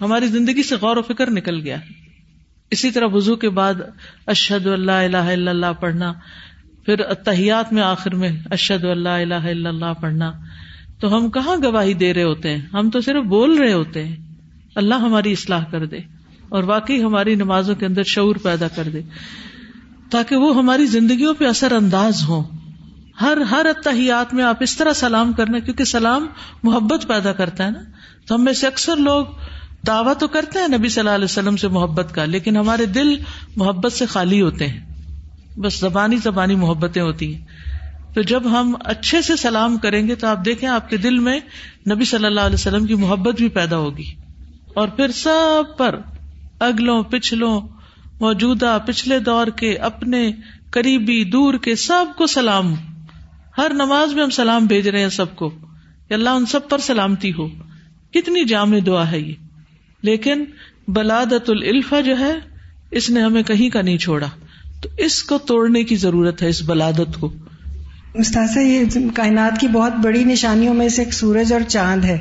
[0.00, 1.76] ہماری زندگی سے غور و فکر نکل گیا۔
[2.70, 3.74] اسی طرح وزو کے بعد
[4.26, 6.12] اشد اللہ الہ الا اللہ پڑھنا۔
[6.86, 10.32] پھر اتحیات میں آخر میں اشد اللہ الہ الا اللہ پڑھنا۔
[11.00, 14.16] تو ہم کہاں گواہی دے رہے ہوتے ہیں؟ ہم تو صرف بول رہے ہوتے ہیں۔
[14.74, 15.96] اللہ ہماری اصلاح کر دے
[16.48, 19.00] اور واقعی ہماری نمازوں کے اندر شعور پیدا کر دے۔
[20.10, 22.42] تاکہ وہ ہماری زندگیوں پہ اثر انداز ہو
[23.20, 26.26] ہر ہر اتحیات میں آپ اس طرح سلام کرنا، کیونکہ سلام
[26.62, 27.80] محبت پیدا کرتا ہے نا۔
[28.26, 29.26] تو ہم میں سے اکثر لوگ
[29.86, 33.16] دعویٰ تو کرتے ہیں نبی صلی اللہ علیہ وسلم سے محبت کا، لیکن ہمارے دل
[33.56, 34.91] محبت سے خالی ہوتے ہیں۔
[35.56, 37.42] بس زبانی زبانی محبتیں ہوتی ہیں۔
[38.14, 41.40] تو جب ہم اچھے سے سلام کریں گے تو آپ دیکھیں آپ کے دل میں
[41.94, 44.04] نبی صلی اللہ علیہ وسلم کی محبت بھی پیدا ہوگی۔
[44.74, 46.00] اور پھر سب پر
[46.60, 47.60] اگلوں، پچھلوں،
[48.20, 50.32] موجودہ، پچھلے دور کے، اپنے
[50.70, 52.74] قریبی، دور کے سب کو سلام۔
[53.58, 55.50] ہر نماز میں ہم سلام بھیج رہے ہیں سب کو۔
[56.08, 57.48] کہ اللہ ان سب پر سلامتی ہو۔
[58.10, 59.34] کتنی جامع دعا ہے یہ۔
[60.02, 60.44] لیکن
[60.88, 62.32] بلادت الفا جو ہے،
[62.90, 64.26] اس نے ہمیں کہیں کا نہیں چھوڑا۔
[64.82, 67.32] تو اس کو توڑنے کی ضرورت ہے، اس بلادت کو۔
[68.14, 72.18] استاذہ یہ کائنات کی بہت بڑی نشانیوں میں سے ایک سورج اور چاند ہے۔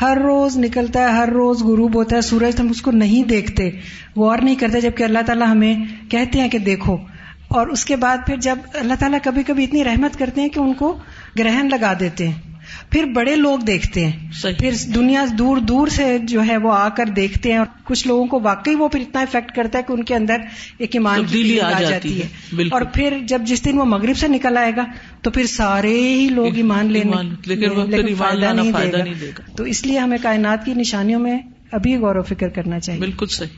[0.00, 3.70] ہر روز نکلتا ہے، ہر روز غروب ہوتا ہے، سورج ہم اس کو نہیں دیکھتے،
[4.16, 5.74] غور نہیں کرتے، جبکہ اللہ تعالیٰ ہمیں
[6.10, 6.96] کہتے ہیں کہ دیکھو۔
[7.48, 10.60] اور اس کے بعد پھر جب اللہ تعالیٰ کبھی کبھی اتنی رحمت کرتے ہیں کہ
[10.60, 10.98] ان کو
[11.38, 12.49] گرہن لگا دیتے ہیں۔
[12.90, 14.28] پھر بڑے لوگ دیکھتے ہیں۔
[14.58, 18.26] پھر دنیا دور دور سے جو ہے وہ آ کر دیکھتے ہیں اور کچھ لوگوں
[18.26, 20.36] کو واقعی وہ پھر اتنا افیکٹ کرتا ہے کہ ان کے اندر
[20.78, 22.28] ایک ایمان کی آ جاتی ہے۔
[22.72, 24.84] اور پھر جب جس دن وہ مغرب سے نکل آئے گا
[25.22, 29.98] تو پھر سارے ہی لوگ ایمان لینے لیکن فائدہ نہیں دے گا۔ تو اس لیے
[29.98, 31.38] ہمیں کائنات کی نشانیوں میں
[31.72, 33.48] ابھی غور و فکر کرنا چاہیے۔ بالکل صحیح۔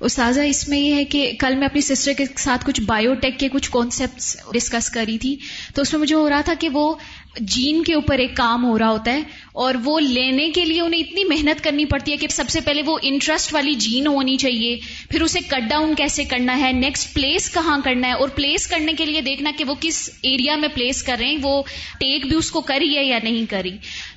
[0.00, 3.38] استاذہ اس میں یہ ہے کہ کل میں اپنی سسٹر کے ساتھ کچھ بایو ٹیک
[3.38, 4.20] کے کچھ کانسیپٹ
[4.54, 5.36] ڈسکس کری تھی۔
[5.74, 6.94] تو اس میں مجھے ہو رہا تھا کہ وہ
[7.36, 9.22] جین کے اوپر ایک کام ہو رہا ہوتا ہے
[9.54, 12.82] اور وہ لینے کے لیے انہیں اتنی محنت کرنی پڑتی ہے کہ سب سے پہلے
[12.86, 14.78] وہ انٹرسٹ والی جین ہونی چاہیے
[15.10, 18.92] پھر اسے کٹ ڈاؤن کیسے کرنا ہے نیکسٹ پلیس کہاں کرنا ہے اور پلیس کرنے
[18.92, 21.62] کے لیے دیکھنا کہ وہ کس ایریا میں پلیس کر رہے ہیں وہ
[21.98, 23.70] ٹیک بھی اس کو کری ہے یا نہیں کری۔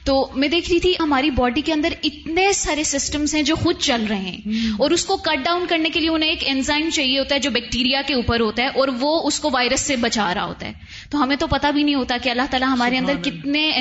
[0.04, 3.76] تو میں دیکھ رہی تھی ہماری باڈی کے اندر اتنے سارے سسٹمس ہیں جو خود
[3.80, 4.38] چل رہے ہیں۔
[4.80, 7.52] اور اس کو کٹ ڈاؤن کرنے کے لیے انہیں ایک انزائم چاہیے ہوتا ہے جو
[7.52, 10.74] بیکٹیریا کے اوپر ہوتا ہے اور وہ اس کو وائرس سے بچا رہا ہوتا ہے۔
[11.10, 13.72] تو ہمیں تو پتا بھی نہیں ہوتا کہ اللہ تعالیٰ ہمارے اندر کتنے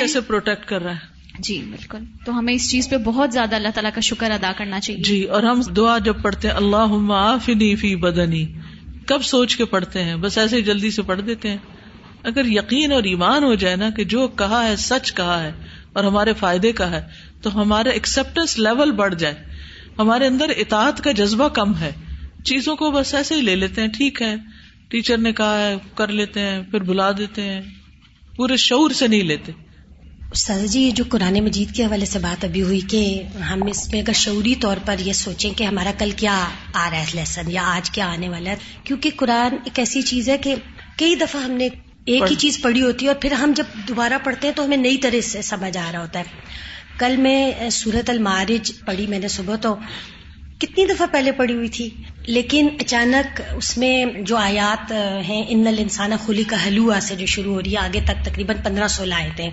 [0.00, 0.89] کیسے پروٹیکٹ کر رہا
[1.42, 4.80] جی بالکل۔ تو ہمیں اس چیز پہ بہت زیادہ اللہ تعالیٰ کا شکر ادا کرنا
[4.80, 7.36] چاہیے۔ جی اور ہم دعا جب پڑھتے ہیں اللہ
[7.80, 8.46] فی بدنی
[9.06, 11.56] کب سوچ کے پڑھتے ہیں؟ بس ایسے جلدی سے پڑھ دیتے ہیں۔
[12.22, 15.52] اگر یقین اور ایمان ہو جائے نا کہ جو کہا ہے، سچ کہا ہے،
[15.92, 17.00] اور ہمارے فائدے کا ہے،
[17.42, 19.34] تو ہمارا ایکسپٹینس لیول بڑھ جائے۔
[19.98, 21.92] ہمارے اندر اطاعت کا جذبہ کم ہے۔
[22.44, 24.36] چیزوں کو بس ایسے ہی لے لیتے ہیں، ٹھیک ہے۔
[24.88, 27.60] ٹیچر نے کہا ہے، کر لیتے ہیں، پھر بلا دیتے ہیں۔
[28.36, 29.52] پورے شعور سے نہیں لیتے۔
[30.30, 34.00] استاد جی جو قرآن مجید کے حوالے سے بات ابھی ہوئی کہ ہم اس میں
[34.00, 37.62] اگر شعوری طور پر یہ سوچیں کہ ہمارا کل کیا آ رہا ہے لیسن یا
[37.64, 40.54] آج کیا آنے والا ہے کیونکہ قرآن ایک ایسی چیز ہے کہ
[40.96, 41.68] کئی دفعہ ہم نے
[42.04, 44.76] ایک ہی چیز پڑھی ہوتی ہے اور پھر ہم جب دوبارہ پڑھتے ہیں تو ہمیں
[44.76, 46.24] نئی طرح سے سمجھ آ رہا ہوتا ہے۔
[46.98, 49.74] کل میں سورت المارج پڑھی میں نے صبح تو
[50.58, 51.90] کتنی دفعہ پہلے پڑھی ہوئی تھی
[52.26, 54.92] لیکن اچانک اس میں جو آیات
[55.28, 58.56] ہیں ان الانسان خلی کا حلوا سے جو شروع ہو رہی ہے آگے تک تقریباً
[58.64, 59.50] پندرہ سولہ آئے تھے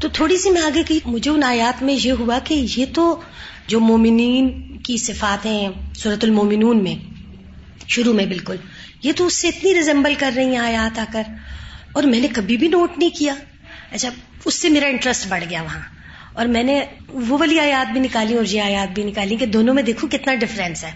[0.00, 3.20] تو تھوڑی سی میں آگے کی مجھے ان آیات میں یہ ہوا کہ یہ تو
[3.66, 6.94] جو مومنین کی صفات ہیں صورت المومنون میں،
[7.88, 8.56] شروع میں بالکل،
[9.02, 11.22] یہ تو اس سے اتنی ریزمبل کر رہی ہیں آیات آ کر۔
[11.92, 13.34] اور میں نے کبھی بھی نوٹ نہیں کیا۔
[13.92, 14.08] اچھا
[14.44, 15.80] اس سے میرا انٹرسٹ بڑھ گیا وہاں۔
[16.32, 19.74] اور میں نے وہ والی آیات بھی نکالی اور یہ آیات بھی نکالی کہ دونوں
[19.74, 20.92] میں دیکھوں کتنا ڈفرینس ہے۔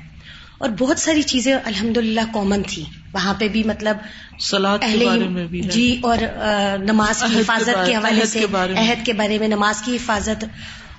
[0.58, 3.96] اور بہت ساری چیزیں الحمد للہ کامن تھی وہاں پہ بھی مطلب
[4.40, 4.78] سلاد
[5.50, 6.18] جی اور
[6.78, 10.44] نماز کی حفاظت کے حوالے سے عہد کے بارے میں نماز کی حفاظت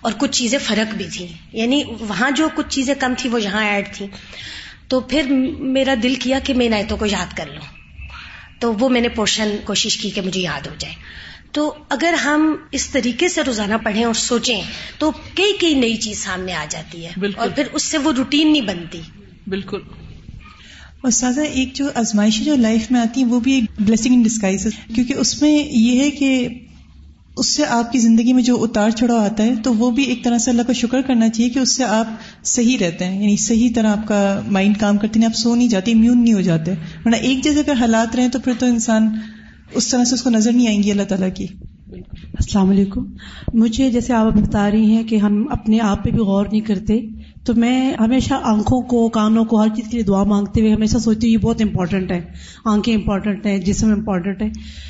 [0.02, 3.65] اور کچھ چیزیں فرق بھی تھی یعنی وہاں جو کچھ چیزیں کم تھی وہ یہاں
[3.65, 4.06] ایڈ تھی
[4.88, 5.26] تو پھر
[5.60, 7.82] میرا دل کیا کہ میں نائتوں کو یاد کر لوں۔
[8.60, 10.93] تو وہ میں نے پورشن کوشش کی کہ مجھے یاد ہو جائے۔
[11.52, 14.62] تو اگر ہم اس طریقے سے روزانہ پڑھیں اور سوچیں
[14.97, 18.52] تو کئی کئی نئی چیز سامنے آ جاتی ہے۔ اور پھر اس سے وہ روٹین
[18.52, 19.02] نہیں بنتی۔
[19.47, 19.80] بالکل۔
[21.02, 24.22] اور سادہ ایک جو آزمائشیں جو لائف میں آتی ہیں، وہ بھی ایک بلیسنگ ان
[24.22, 26.48] ڈسکائز کیونکہ اس میں یہ ہے کہ
[27.38, 30.24] اس سے آپ کی زندگی میں جو اتار چڑھاؤ آتا ہے، تو وہ بھی ایک
[30.24, 32.08] طرح سے اللہ کا شکر کرنا چاہیے کہ اس سے آپ
[32.44, 35.68] صحیح رہتے ہیں۔ یعنی صحیح طرح آپ کا مائنڈ کام کرتے ہیں، آپ سو نہیں
[35.68, 36.72] جاتے امیون نہیں ہو جاتے۔
[37.06, 39.10] ورنہ ایک جیسے اگر حالات رہے تو پھر تو انسان
[39.74, 41.48] اس طرح سے اس کو نظر نہیں آئیں گی اللہ تعالیٰ کی۔
[42.34, 43.06] السلام علیکم۔
[43.54, 47.02] مجھے جیسے آپ بتا رہی ہیں کہ ہم اپنے آپ پہ بھی غور نہیں کرتے۔
[47.45, 50.97] تو میں ہمیشہ آنکھوں کو، کانوں کو، ہر چیز کے لیے دعا مانگتے ہوئے ہمیشہ
[50.97, 52.21] سوچتی ہوں یہ بہت امپورٹنٹ ہے۔
[52.65, 54.47] آنکھیں امپورٹنٹ ہیں، جسم امپورٹنٹ ہے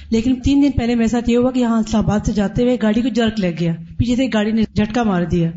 [0.10, 2.78] لیکن تین دن پہلے میرے ساتھ یہ ہوا کہ یہاں اسلام آباد سے جاتے ہوئے
[2.82, 5.52] گاڑی کو جرک لگ گیا۔ پیچھے سے گاڑی نے جھٹکا مار دیا۔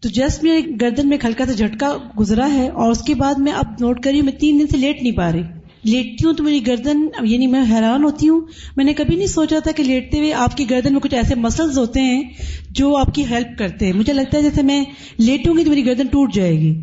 [0.00, 3.52] تو جسٹ میرے گردن میں ہلکا سا جھٹکا گزرا ہے اور اس کے بعد میں
[3.52, 5.42] اب نوٹ کری ہوں میں تین دن سے لیٹ نہیں پا رہی۔
[5.84, 8.40] لیٹتی ہوں تو میری گردن یعنی میں حیران ہوتی ہوں۔
[8.76, 11.34] میں نے کبھی نہیں سوچا تھا کہ لیٹتے ہوئے آپ کی گردن میں کچھ ایسے
[11.34, 12.22] مسلز ہوتے ہیں
[12.70, 14.84] جو آپ کی ہیلپ کرتے ہیں۔ مجھے لگتا ہے جیسے میں
[15.18, 16.80] لیٹوں گی تو میری گردن ٹوٹ جائے گی۔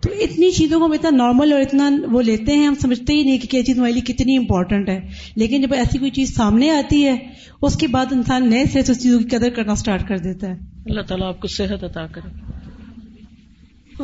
[0.00, 3.22] تو اتنی چیزوں کو ہم اتنا نارمل اور اتنا وہ لیتے ہیں ہم سمجھتے ہی
[3.22, 6.70] نہیں کہ کیا چیز ہمارے لیے کتنی امپورٹنٹ ہے۔ لیکن جب ایسی کوئی چیز سامنے
[6.70, 7.16] آتی ہے
[7.62, 10.54] اس کے بعد انسان نئے سے اس چیزوں کی قدر کرنا اسٹارٹ کر دیتا ہے۔
[10.86, 12.52] اللہ تعالیٰ آپ کو صحت عطا کرے۔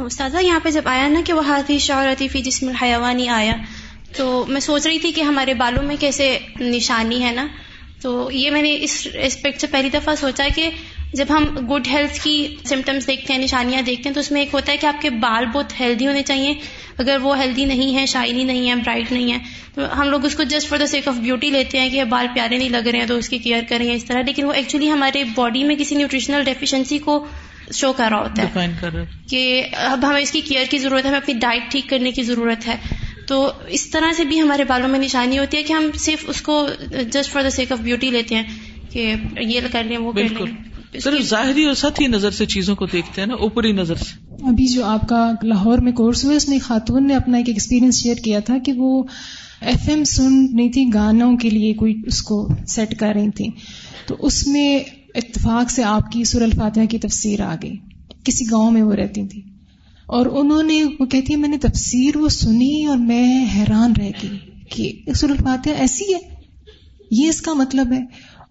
[0.04, 3.52] استاذہ یہاں پہ جب آیا نا کہ وہ ہاتھی شہرتی فی جسم الحیوانی آیا
[4.16, 7.46] تو میں سوچ رہی تھی کہ ہمارے بالوں میں کیسے نشانی ہے نا؟
[8.02, 10.70] تو یہ میں نے اس اسپیکٹ سے پہلی دفعہ سوچا کہ
[11.12, 14.54] جب ہم گڈ ہیلتھ کی سمٹمس دیکھتے ہیں نشانیاں دیکھتے ہیں تو اس میں ایک
[14.54, 16.54] ہوتا ہے کہ آپ کے بال بہت ہیلدی ہونے چاہیے۔
[16.98, 19.38] اگر وہ ہیلدی نہیں ہے شائنی نہیں ہے برائٹ نہیں ہے
[19.74, 22.26] تو ہم لوگ اس کو just for the sake of beauty لیتے ہیں کہ بال
[22.34, 24.90] پیارے نہیں لگ رہے ہیں تو اس کی کیئر کریں اس طرح۔ لیکن وہ ایکچولی
[24.90, 27.26] ہمارے باڈی میں کسی نیوٹریشنل ڈیفیشنسی کو
[27.72, 31.18] شو کر رہا ہوتا ہے کہ اب ہمیں اس کی کیئر کی ضرورت ہے ہمیں
[31.18, 32.76] اپنی ڈائٹ ٹھیک کرنے کی ضرورت ہے۔
[33.28, 36.40] تو اس طرح سے بھی ہمارے بالوں میں نشانی ہوتی ہے کہ ہم صرف اس
[36.42, 36.66] کو
[37.12, 38.42] just for the sake of beauty لیتے ہیں
[38.90, 41.00] کہ یہ کر لیں وہ کر لیں.
[41.00, 44.14] صرف ظاہری اور سطحی نظر سے چیزوں کو دیکھتے ہیں نا اوپری نظر سے.
[44.42, 48.02] ابھی جو آپ کا لاہور میں کورس ہوا اس نے خاتون نے اپنا ایک ایکسپیرینس
[48.02, 49.02] شیئر کیا تھا کہ وہ
[49.60, 53.50] ایف ایم سن رہی تھی گانوں کے لیے کوئی اس کو سیٹ کر رہی تھی
[54.06, 54.78] تو اس میں
[55.14, 57.76] اتفاق سے آپ کی سر الفاتحہ کی تفسیر آ گئی.
[58.24, 59.42] کسی گاؤں میں وہ رہتی تھی
[60.08, 64.10] اور انہوں نے وہ کہتی ہے میں نے تفسیر وہ سنی اور میں حیران رہ
[64.22, 64.38] گئی
[64.70, 66.18] کہ سر الفاتحہ ایسی ہے۔
[67.10, 68.04] یہ اس کا مطلب ہے۔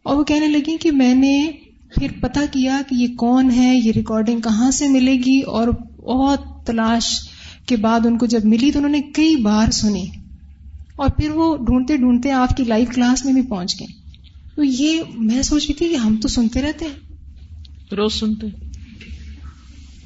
[0.04, 1.52] اور وہ کہنے لگی کہ میں نے
[1.96, 5.67] پھر پتا کیا کہ یہ کون ہے، یہ ریکارڈنگ کہاں سے ملے گی اور
[6.04, 7.06] بہت تلاش
[7.65, 10.06] کے بعد ان کو جب ملی تو انہوں نے کئی بار سنی۔
[10.96, 13.88] اور پھر وہ ڈھونڈتے ڈھونڈتے آپ کی لائیو کلاس میں بھی پہنچ گئے۔
[14.56, 17.15] تو یہ میں سوچ رہی تھی کہ ہم تو سنتے رہتے ہیں۔
[17.96, 18.66] روز سنتے۔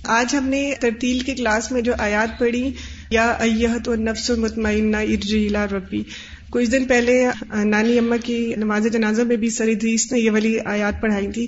[0.03, 2.71] آج ہم نے ترتیل کی کلاس میں جو آیات پڑھی،
[3.09, 6.03] یا ایت و نفس مطمئنہ ارجی لا ربی۔
[6.49, 7.25] کچھ دن پہلے
[7.63, 11.47] نانی اما کی نماز جنازہ میں بھی سری دریس نے یہ والی آیات پڑھائی تھی۔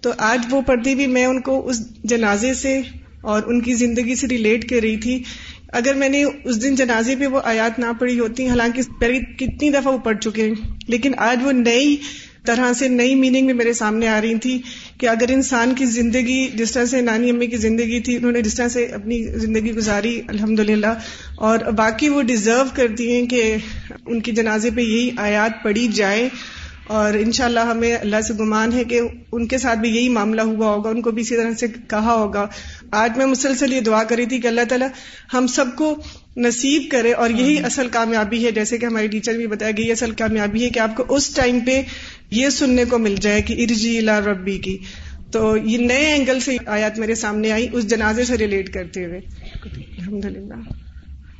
[0.00, 2.80] تو آج وہ پڑھتی بھی میں ان کو اس جنازے سے
[3.20, 5.22] اور ان کی زندگی سے ریلیٹ کر رہی تھی۔
[5.72, 9.70] اگر میں نے اس دن جنازے پہ وہ آیات نہ پڑھی ہوتی، حالانکہ پہلے کتنی
[9.70, 10.54] دفعہ وہ پڑھ چکے۔ ہیں
[10.88, 11.96] لیکن آج وہ نئی
[12.46, 14.58] طرح سے نئی میننگ میں میرے سامنے آ رہی تھی
[14.98, 18.42] کہ اگر انسان کی زندگی جس طرح سے نانی امی کی زندگی تھی، انہوں نے
[18.42, 20.92] جس طرح سے اپنی زندگی گزاری الحمد للہ
[21.38, 23.42] اور باقی وہ ڈیزرو کرتی ہیں کہ
[24.06, 26.28] ان کی جنازے پہ یہی آیات پڑھی جائے
[26.96, 29.00] اور انشاءاللہ ہمیں اللہ سے گمان ہے کہ
[29.32, 32.14] ان کے ساتھ بھی یہی معاملہ ہوا ہوگا، ان کو بھی اسی طرح سے کہا
[32.14, 32.46] ہوگا۔
[32.94, 34.88] آج میں مسلسل یہ دعا کری تھی کہ اللہ تعالیٰ
[35.34, 35.94] ہم سب کو
[36.36, 40.10] نصیب کرے اور یہی اصل کامیابی ہے جیسے کہ ہماری ٹیچر بھی بتایا گئی اصل
[40.10, 41.82] کامیابی ہے کہ آپ کو اس ٹائم پہ
[42.30, 44.78] یہ سننے کو مل جائے کہ ارجی لا ربی کی۔
[45.32, 49.20] تو یہ نئے اینگل سے آیات میرے سامنے آئی اس جنازے سے ریلیٹ کرتے ہوئے۔
[49.62, 50.85] الحمد للہ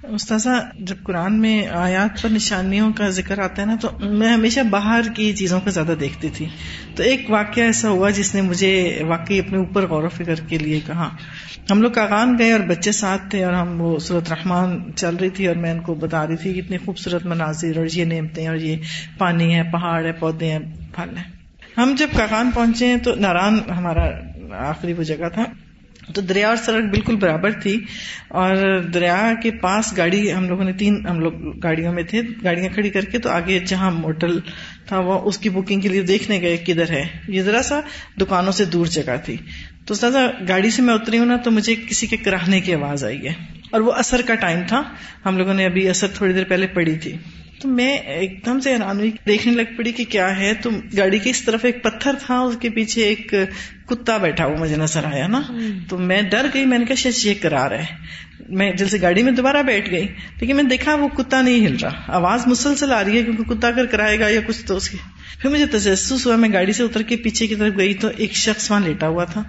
[0.09, 4.61] استاذہ، جب قرآن میں آیات پر نشانیوں کا ذکر آتا ہے نا، تو میں ہمیشہ
[4.61, 6.47] باہر کی چیزوں کو زیادہ دیکھتی تھی۔
[6.97, 10.59] تو ایک واقعہ ایسا ہوا جس نے مجھے واقعی اپنے اوپر غور و فکر کے
[10.59, 11.09] لیے کہا۔
[11.71, 15.31] ہم لوگ کاغان گئے اور بچے ساتھ تھے اور ہم وہ صورت رحمان چل رہی
[15.31, 18.57] تھی اور میں ان کو بتا رہی تھی کہ خوبصورت مناظر اور یہ نعمتیں اور
[18.57, 18.77] یہ
[19.19, 20.59] پانی ہے، پہاڑ ہے، پودے ہیں،
[20.93, 21.25] پھل ہیں۔
[21.79, 24.11] ہم جب کاغان پہنچے ہیں تو ناران ہمارا
[24.69, 25.45] آخری وہ جگہ تھا۔
[26.15, 27.81] تو دریا اور سڑک بالکل برابر تھی
[28.29, 32.75] اور دریا کے پاس گاڑی، ہم لوگوں نے تین، ہم لوگ گاڑیوں میں تھے، گاڑیاں
[32.75, 34.41] کھڑی کر کے تو آگے جہاں ہوٹل
[34.87, 37.81] تھا وہ اس کی بکنگ کے لیے دیکھنے گئے کدھر ہے۔ یہ ذرا سا
[38.21, 39.37] دکانوں سے دور جگہ تھی۔
[39.85, 43.05] تو سزا گاڑی سے میں اتری ہوں نا تو مجھے کسی کے کراہنے کی آواز
[43.05, 43.33] آئی ہے۔
[43.71, 44.83] اور وہ اثر کا ٹائم تھا۔
[45.27, 47.13] ہم لوگوں نے ابھی اثر تھوڑی دیر پہلے پڑی تھی۔
[47.61, 51.19] تو میں ایک دم سے حیران ہوئی دیکھنے لگ پڑی کہ کیا ہے۔ تو گاڑی
[51.19, 53.35] کی اس طرف ایک پتھر تھا اس کے پیچھے ایک
[53.87, 55.43] کتا بیٹھا ہوا مجھے نظر آیا نا۔
[55.89, 57.95] تو میں ڈر گئی میں نے کہا شاید یہ کرا رہا ہے۔
[58.49, 60.07] میں جل سے گاڑی میں دوبارہ بیٹھ گئی
[60.41, 63.69] لیکن میں دیکھا وہ کتا نہیں ہل رہا۔ آواز مسلسل آ رہی ہے کیونکہ کتا
[63.69, 64.97] اگر کرائے گا یا کچھ تو اس کی۔
[65.41, 68.33] پھر مجھے تجسس ہوا میں گاڑی سے اتر کے پیچھے کی طرف گئی تو ایک
[68.33, 69.43] شخص وہاں لیٹا ہوا تھا۔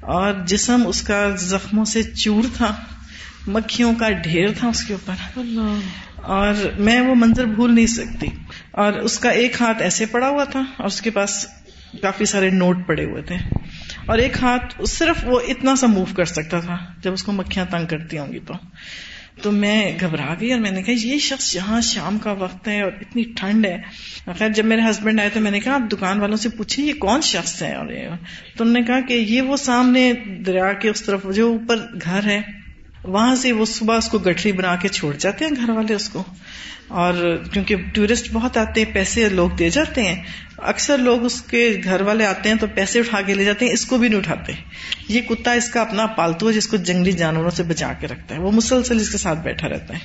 [0.00, 2.74] اور جسم اس کا زخموں سے چور تھا
[3.46, 5.38] مکھیوں کا ڈھیر تھا اس کے اوپر۔
[6.28, 8.26] اور میں وہ منظر بھول نہیں سکتی۔
[8.70, 11.46] اور اس کا ایک ہاتھ ایسے پڑا ہوا تھا اور اس کے پاس
[12.02, 13.36] کافی سارے نوٹ پڑے ہوئے تھے۔
[14.06, 17.66] اور ایک ہاتھ صرف وہ اتنا سا موو کر سکتا تھا جب اس کو مکھیاں
[17.70, 18.54] تنگ کرتی ہوں گی تو۔
[19.42, 22.82] تو میں گھبرا گئی اور میں نے کہا، یہ شخص جہاں شام کا وقت ہے
[22.82, 23.78] اور اتنی ٹھنڈ ہے۔
[24.38, 26.92] خیر، جب میرے ہسبینڈ آئے تو میں نے کہا، آپ دکان والوں سے پوچھیں، یہ
[26.92, 27.86] کون شخص ہے؟ اور
[28.56, 30.12] تو انہوں نے کہا کہ یہ وہ سامنے
[30.46, 32.67] دریا کے اس طرف جو اوپر گھر ہے۔
[33.08, 36.08] وہاں سے وہ صبح اس کو گٹری بنا کے چھوڑ جاتے ہیں گھر والے اس
[36.08, 36.24] کو۔
[36.88, 40.22] اور کیونکہ ٹورسٹ بہت آتے ہیں، پیسے لوگ دے جاتے ہیں۔
[40.56, 43.72] اکثر لوگ اس کے گھر والے آتے ہیں تو پیسے اٹھا کے لے جاتے ہیں،
[43.72, 44.52] اس کو بھی نہیں اٹھاتے۔
[45.08, 48.34] یہ کتا اس کا اپنا پالتو ہے، جس کو جنگلی جانوروں سے بچا کے رکھتا
[48.34, 49.98] ہے۔ وہ مسلسل اس کے ساتھ بیٹھا رہتا ہے۔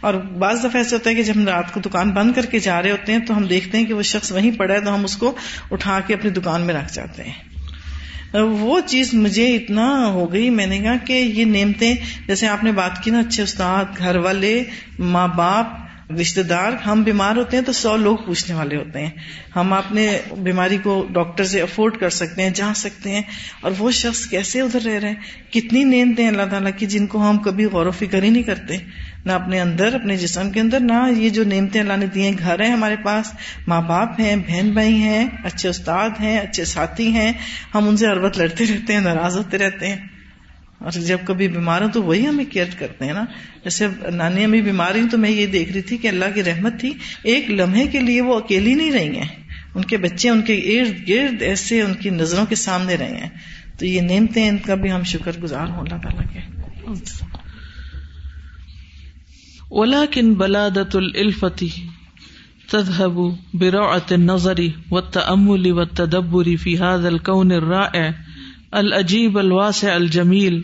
[0.00, 2.58] اور بعض دفعہ ایسا ہوتا ہے کہ جب ہم رات کو دکان بند کر کے
[2.58, 4.94] جا رہے ہوتے ہیں تو ہم دیکھتے ہیں کہ وہ شخص وہیں پڑا ہے تو
[4.94, 5.34] ہم اس کو
[5.70, 7.55] اٹھا کے اپنی دکان میں رکھ جاتے ہیں۔
[8.34, 11.94] وہ چیز مجھے اتنا ہو گئی، میں نے کہا کہ یہ نعمتیں،
[12.26, 14.64] جیسے آپ نے بات کی نا، اچھے استاد، گھر والے،
[14.98, 15.85] ماں باپ
[16.20, 19.10] رشتے دار، ہم بیمار ہوتے ہیں تو سو لوگ پوچھنے والے ہوتے ہیں۔
[19.56, 23.22] ہم اپنے بیماری کو ڈاکٹر سے افورڈ کر سکتے ہیں، جا سکتے ہیں۔
[23.60, 27.06] اور وہ شخص کیسے ادھر رہ رہے ہیں؟ کتنی نیند ہیں اللہ تعالیٰ کی جن
[27.06, 28.76] کو ہم کبھی غور و فکر ہی نہیں کرتے۔
[29.24, 32.32] نہ اپنے اندر، اپنے جسم کے اندر، نہ یہ جو نعمتیں اللہ نے دی ہیں۔
[32.38, 33.32] گھر ہیں ہمارے پاس،
[33.66, 37.32] ماں باپ ہیں، بہن بھائی ہیں، اچھے استاد ہیں، اچھے ساتھی ہیں۔
[37.74, 40.15] ہم ان سے ہر وقت لڑتے رہتے ہیں، ناراض ہوتے رہتے ہیں۔
[40.78, 43.24] اور جب کبھی بیمار ہوں تو وہی ہمیں کیئر کرتے ہیں نا۔
[43.64, 46.80] جیسے نانی امی بیمار ہوں تو میں یہ دیکھ رہی تھی کہ اللہ کی رحمت
[46.80, 49.28] تھی۔ ایک لمحے کے لیے وہ اکیلی نہیں رہی ہیں۔
[49.74, 53.30] ان کے بچے ان کے ارد گرد ایسے ان کی نظروں کے سامنے رہے ہیں۔
[53.78, 56.56] تو یہ نعمتیں ان کا بھی ہم شکر گزار ہوں، اللہ تعالیٰ کے۔
[59.70, 61.68] ولكن بلادة الفتی
[62.72, 64.58] تذهب بروعة النظر
[64.90, 68.10] والتأمل والتدبر في هذا الكون الرائع۔
[68.76, 70.62] العجیب الواسع الجمیل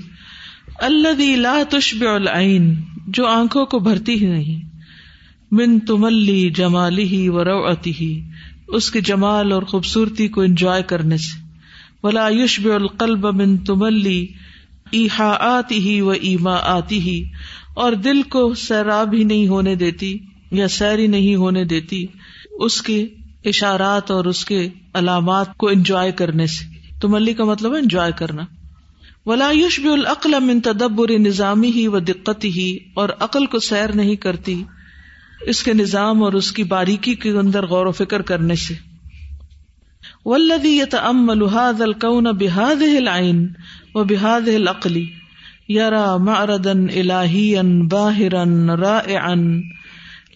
[0.78, 2.74] الذي لا تشبع العين
[3.08, 4.68] جو آنکھوں کو بھرتی ہی نہیں۔
[5.50, 8.20] من تملی جمالی ہی و روعتی ہی
[8.68, 11.42] اس کے جمال اور خوبصورتی کو انجوائے کرنے سے۔
[12.02, 14.26] ولا يشبع القلب من تملی
[14.90, 17.24] ایحا آتی ہی و ایما آتی ہی
[17.74, 20.18] اور دل کو سیراب ہی نہیں ہونے دیتی
[20.50, 22.06] یا سیری نہیں ہونے دیتی،
[22.50, 23.06] اس کے
[23.44, 28.12] اشارات اور اس کے علامات کو انجوائے کرنے سے۔ تو ملی کا مطلب ہے انجوائے
[28.16, 28.42] کرنا۔
[29.26, 34.16] ولایوش بھی العقل من تدبر نظامی ہی و دقت ہی اور عقل کو سیر نہیں
[34.16, 34.62] کرتی
[35.40, 38.74] اس کے نظام اور اس کی باریکی کے اندر غور و فکر کرنے سے۔
[40.24, 43.40] ولدی يتأمل هذا الكون بهذه العين
[43.94, 44.96] وبهذه العقل
[45.70, 48.44] يرى معرضا الهيا باهرا
[48.76, 49.34] رائعا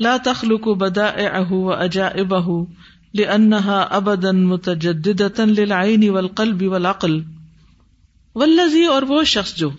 [0.01, 2.67] لا تخلق بدائعه وأجائبه
[3.17, 7.21] لأنها ابدا متجددة للعين والقلب والعقل.
[8.35, 9.71] والذي اور وہ شخص جو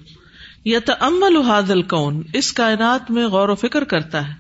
[0.66, 4.34] يتأمل هذا الكون اس کائنات میں غور و فکر کرتا ہے.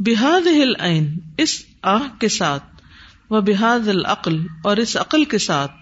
[0.00, 2.64] بهذه العين، اس آہ کے ساتھ
[3.30, 5.72] و بهذا العقل، اور اس عقل کے ساتھ،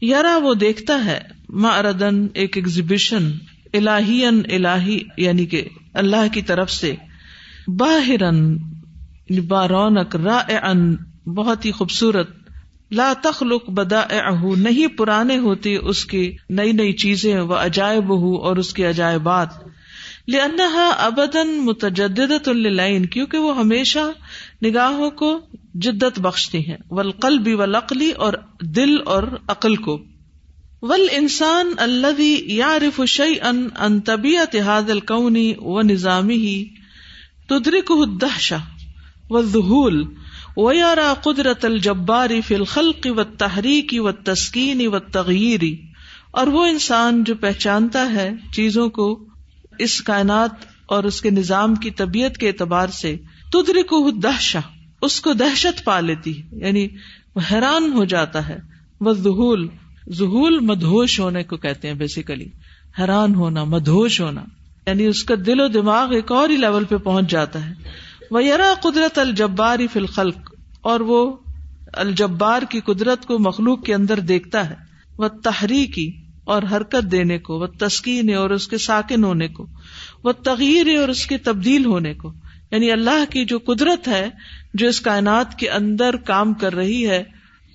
[0.00, 3.30] یرا وہ دیکھتا ہے معرضن ایک ایگزیبیشن
[3.74, 6.94] الہین الہی یعنی کہ اللہ کی طرف سے
[7.66, 8.56] باہرن
[9.28, 12.30] یعنی بارونق رائعن بہت ہی خوبصورت۔
[12.90, 14.02] لا تخلق بدا
[14.56, 19.48] نہیں پرانے ہوتے اس کی نئی نئی چیزیں وہ عجائب ہو اور اس کے عجائبات۔
[20.28, 23.98] لنحا ابدن متجد العین کیونکہ وہ ہمیشہ
[24.64, 25.40] نگاہوں کو
[25.74, 30.02] جدت بخشتی ہیں۔ ولقل بھی ولقلی اور دل اور عقل کو۔
[30.82, 36.62] ول انسان الذي يعرف شيئا ان طبيعه هذا الكون ونظامه،
[37.48, 38.64] تدركه الدهشه
[39.30, 40.21] والذهول۔
[40.56, 45.74] ويرى قدرة الجبار في الخلق والتحريك والتسكين والتغيير۔
[46.30, 49.24] اور وہ انسان جو پہچانتا ہے چیزوں کو
[49.78, 50.50] اس کائنات
[50.86, 53.16] اور اس کے نظام کی طبیعت کے اعتبار سے
[53.52, 54.58] تدرکو دہشہ
[55.02, 56.88] اس کو دہشت پا لیتی یعنی
[57.34, 58.58] وہ حیران ہو جاتا ہے۔
[59.00, 59.68] وہ ظہول
[60.12, 62.48] ظہول مدہوش ہونے کو کہتے ہیں بیسیکلی
[62.98, 64.44] حیران ہونا، مدہوش ہونا
[64.86, 67.74] یعنی اس کا دل و دماغ ایک اور ہی لیول پہ پہنچ جاتا ہے۔
[68.32, 71.36] وہ یرا قدرت الجباری فی الخلق، اور وہ
[71.92, 74.74] الجبار کی قدرت کو مخلوق کے اندر دیکھتا ہے۔
[75.18, 76.10] وہ تحریکی
[76.44, 79.66] اور حرکت دینے کو وہ تسکین اور اس کے ساکن ہونے کو۔
[80.24, 82.32] وہ تغیر اور اس کے تبدیل ہونے کو۔
[82.70, 84.28] یعنی اللہ کی جو قدرت ہے،
[84.74, 87.22] جو اس کائنات کے اندر کام کر رہی ہے،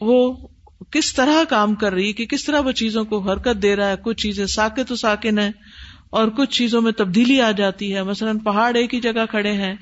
[0.02, 0.48] وہ
[0.92, 3.90] کس طرح کام کر رہی ہے کہ کس طرح وہ چیزوں کو حرکت دے رہا
[3.90, 5.52] ہے۔ کچھ چیزیں ساکے تو ساکن ہے
[6.10, 9.76] اور کچھ چیزوں میں تبدیلی آ جاتی ہے۔ مثلاً پہاڑ ایک ہی جگہ کھڑے ہیں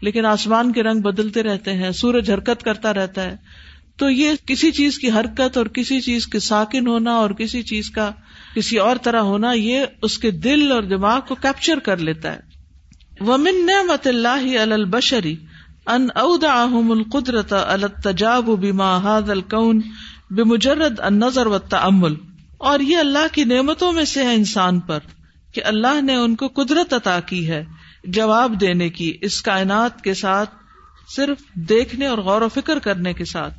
[0.00, 3.36] لیکن آسمان کے رنگ بدلتے رہتے ہیں، سورج حرکت کرتا رہتا ہے۔
[3.96, 7.90] تو یہ کسی چیز کی حرکت اور کسی چیز کے ساکن ہونا اور کسی چیز
[7.90, 8.10] کا
[8.54, 12.50] کسی اور طرح ہونا، یہ اس کے دل اور دماغ کو کیپچر کر لیتا ہے۔
[13.20, 15.36] ومن نعمت اللہ البشری
[15.86, 19.80] ان اودعهم القدرت التجاب بما هذا الكون
[20.30, 22.14] بمجرد النظر والتامل
[22.58, 24.98] اور یہ اللہ کی نعمتوں میں سے ہے انسان پر
[25.52, 27.64] کہ اللہ نے ان کو قدرت عطا کی ہے۔
[28.04, 30.50] جواب دینے کی، اس کائنات کے ساتھ
[31.16, 33.54] صرف دیکھنے اور غور و فکر کرنے کے ساتھ۔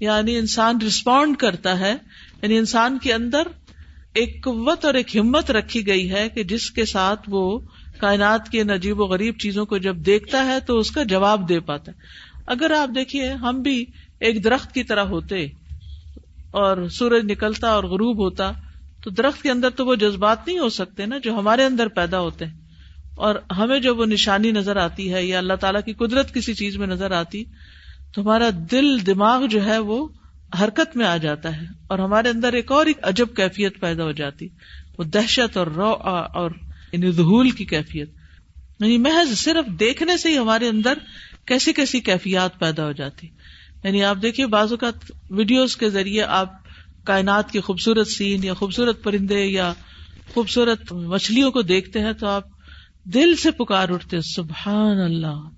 [0.00, 1.94] یعنی انسان رسپونڈ کرتا ہے
[2.42, 3.42] یعنی انسان کے اندر
[4.14, 7.58] ایک قوت اور ایک ہمت رکھی گئی ہے کہ جس کے ساتھ وہ
[8.00, 11.60] کائنات کی نجیب و غریب چیزوں کو جب دیکھتا ہے تو اس کا جواب دے
[11.60, 11.96] پاتا ہے۔
[12.46, 13.84] اگر آپ دیکھیے، ہم بھی
[14.20, 15.44] ایک درخت کی طرح ہوتے
[16.50, 18.52] اور سورج نکلتا اور غروب ہوتا،
[19.04, 22.20] تو درخت کے اندر تو وہ جذبات نہیں ہو سکتے نا جو ہمارے اندر پیدا
[22.20, 22.65] ہوتے ہیں۔
[23.16, 26.76] اور ہمیں جب وہ نشانی نظر آتی ہے یا اللہ تعالیٰ کی قدرت کسی چیز
[26.76, 27.44] میں نظر آتی،
[28.14, 30.08] تو ہمارا دل، دماغ جو ہے وہ
[30.60, 34.12] حرکت میں آ جاتا ہے اور ہمارے اندر ایک اور ایک عجب کیفیت پیدا ہو
[34.12, 34.48] جاتی،
[34.98, 35.92] وہ دہشت اور رو
[36.34, 36.50] اور
[36.92, 38.10] یعنی کی کیفیت۔
[38.80, 40.98] یعنی محض صرف دیکھنے سے ہی ہمارے اندر
[41.44, 43.28] کیسی کیسی کیفیات پیدا ہو جاتی۔
[43.84, 46.52] یعنی آپ دیکھیے بعض اوقات ویڈیوز کے ذریعے آپ
[47.04, 49.72] کائنات کی خوبصورت سین یا خوبصورت پرندے یا
[50.34, 52.55] خوبصورت مچھلیوں کو دیکھتے ہیں تو آپ
[53.14, 55.48] دل سے پکار اٹھتے سبحان اللہ۔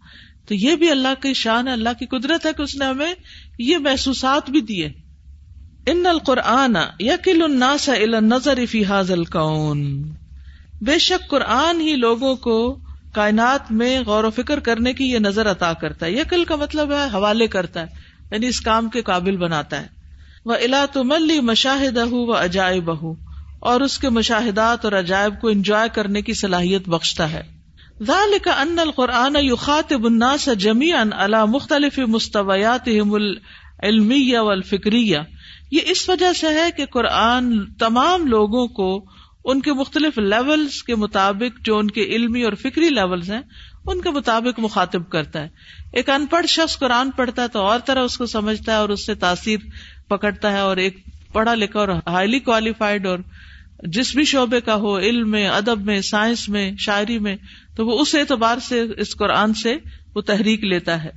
[0.48, 3.14] تو یہ بھی اللہ کی شان ہے، اللہ کی قدرت ہے کہ اس نے ہمیں
[3.58, 4.88] یہ محسوسات بھی دیے۔
[5.86, 7.88] ان القرآن یقل الناس
[8.20, 10.02] نظر فی حاضل کون
[10.82, 12.78] بے شک قرآن ہی لوگوں کو
[13.12, 16.92] کائنات میں غور و فکر کرنے کی یہ نظر عطا کرتا ہے۔ یقل کا مطلب
[16.92, 17.86] ہے حوالے کرتا ہے
[18.30, 19.86] یعنی اس کام کے قابل بناتا ہے۔
[20.44, 22.90] وہ الا تو ملی مشاہدہ و عجائب
[23.60, 27.42] اور اس کے مشاہدات اور عجائب کو انجوائے کرنے کی صلاحیت بخشتا ہے۔
[28.02, 35.18] ذالک ان القرآن یخاطب الناس جمیعا علی مختلف مستویات العلمیہ والفکریہ۔
[35.70, 39.04] یہ اس وجہ سے ہے کہ قرآن تمام لوگوں کو
[39.44, 43.40] ان کے مختلف لیولس کے مطابق جو ان کے علمی اور فکری لیولس ہیں،
[43.86, 45.48] ان کے مطابق مخاطب کرتا ہے۔
[45.92, 48.88] ایک ان پڑھ شخص قرآن پڑھتا ہے تو اور طرح اس کو سمجھتا ہے اور
[48.88, 49.58] اس سے تاثیر
[50.08, 53.18] پکڑتا ہے اور ایک پڑھا لکھا اور ہائیلی کوالیفائڈ اور
[53.82, 57.36] جس بھی شعبے کا ہو، علم میں، ادب میں سائنس میں، شاعری میں،
[57.76, 59.76] تو وہ اس اعتبار سے اس قرآن سے
[60.14, 61.10] وہ تحریک لیتا ہے۔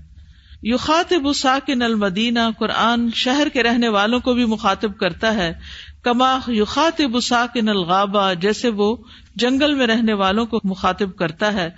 [0.64, 5.54] یو خاطب ساکن المدینہ، قرآن شہر کے رہنے والوں کو بھی مخاطب کرتا ہے۔
[6.02, 8.96] کما یو خاطب ساکن الغابا جیسے وہ
[9.36, 11.70] جنگل میں رہنے والوں کو مخاطب کرتا ہے۔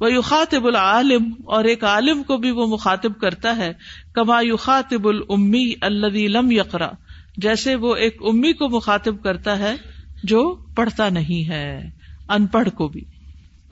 [0.00, 3.72] وہ یو خاطب العالم، اور ایک عالم کو بھی وہ مخاطب کرتا ہے۔
[4.14, 6.90] کما یو خاطب المی لم یقرا
[7.36, 9.74] جیسے وہ ایک امی کو مخاطب کرتا ہے
[10.22, 10.42] جو
[10.74, 11.90] پڑھتا نہیں ہے،
[12.28, 13.00] ان پڑھ کو بھی۔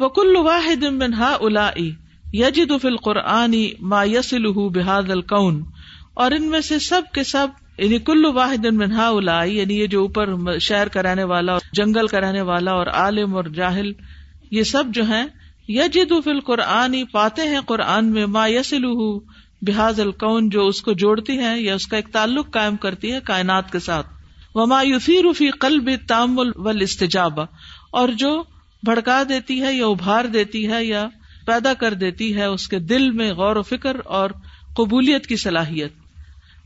[0.01, 1.69] وہ کل واحد منہا الا
[2.33, 5.61] یجد فی القرآنی ما یسل بحاد القن
[6.15, 7.49] اور ان میں سے سب کے سب
[7.79, 12.21] یعنی کلو واحد منہا الا یعنی یہ جو اوپر شہر کا رہنے والا جنگل کا
[12.21, 13.93] رہنے والا اور عالم اور جاہل،
[14.51, 15.23] یہ سب جو ہے
[15.69, 18.85] یجد فی القرآنی پاتے ہیں قرآن میں ما یسل
[19.63, 23.21] بحاظ القن جو اس کو جوڑتی ہے یا اس کا ایک تعلق قائم کرتی ہے
[23.21, 24.07] کائنات کے ساتھ۔
[24.55, 27.41] وما یوفی فی قلب تامل و استجاب
[27.93, 28.43] اور جو
[28.83, 31.09] بھڑکا دیتی ہے یا ابھار دیتی ہے یا
[31.47, 34.31] پیدا کر دیتی ہے اس کے دل میں غور و فکر اور
[34.77, 35.93] قبولیت کی صلاحیت۔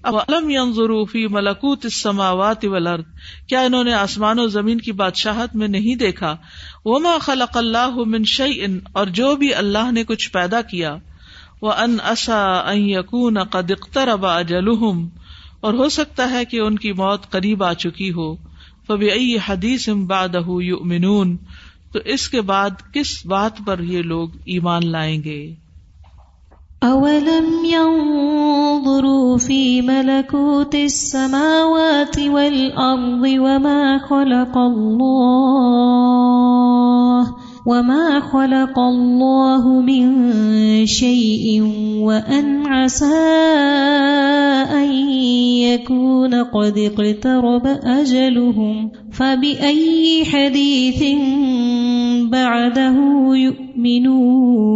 [0.02, 3.04] اب علم فی ملکوت السماوات والارض
[3.48, 6.36] کیا انہوں نے آسمان و زمین کی بادشاہت میں نہیں دیکھا؟
[6.84, 10.96] وما خلق اللہ من شیء اور جو بھی اللہ نے کچھ پیدا کیا
[11.62, 15.08] وہ ان اصا ان یکون قد اقترب اجلہم
[15.60, 18.34] اور ہو سکتا ہے کہ ان کی موت قریب آ چکی ہو۔
[18.86, 21.36] فبی حدیث بادہ یؤمنون
[21.92, 25.54] تو اس کے بعد کس بات پر یہ لوگ ایمان لائیں گے؟
[26.82, 36.15] اولم ينظروا في ملكوت السماوات والارض وما خلق الله
[37.66, 41.62] وما خلق الله من شيء
[42.00, 43.26] وأن عسى
[44.72, 44.92] أن
[45.60, 51.02] يكون قد اقترب أجلهم فبأي حديث
[52.30, 52.96] بعده
[53.36, 54.66] يؤمنون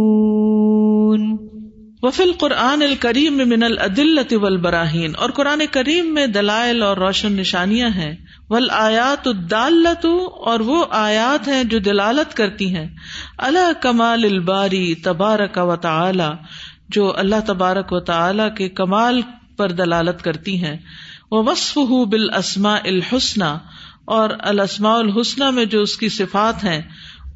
[2.03, 8.15] وفی القرآن الکریم من العدلت والبراہین اور قرآن کریم میں دلائل اور روشن نشانیاں ہیں۔
[8.51, 10.05] ول آیات الدالت
[10.45, 12.87] اور وہ آیات ہیں جو دلالت کرتی ہیں۔
[13.37, 16.29] اللہ کمال الباری تبارک و تعالی،
[16.89, 19.21] جو اللہ تبارک و تعالی کے کمال
[19.57, 20.77] پر دلالت کرتی ہیں۔
[21.31, 23.41] وہ وصف ہُ بال اسما الحسن
[24.05, 26.81] اور الاسماء الحسنہ میں جو اس کی صفات ہیں،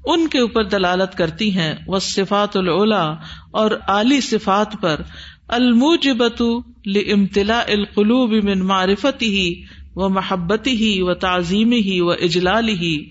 [0.05, 3.16] ان کے اوپر دلالت کرتی ہیں۔ وہ صفات العلا،
[3.51, 5.01] اور اعلی صفات پر۔
[5.47, 6.41] الموجبت
[6.86, 9.63] لامتلاء القلوب من معرفتی ہی
[9.95, 13.09] و محبت ہی و تعظیم ہی و اجلال ہی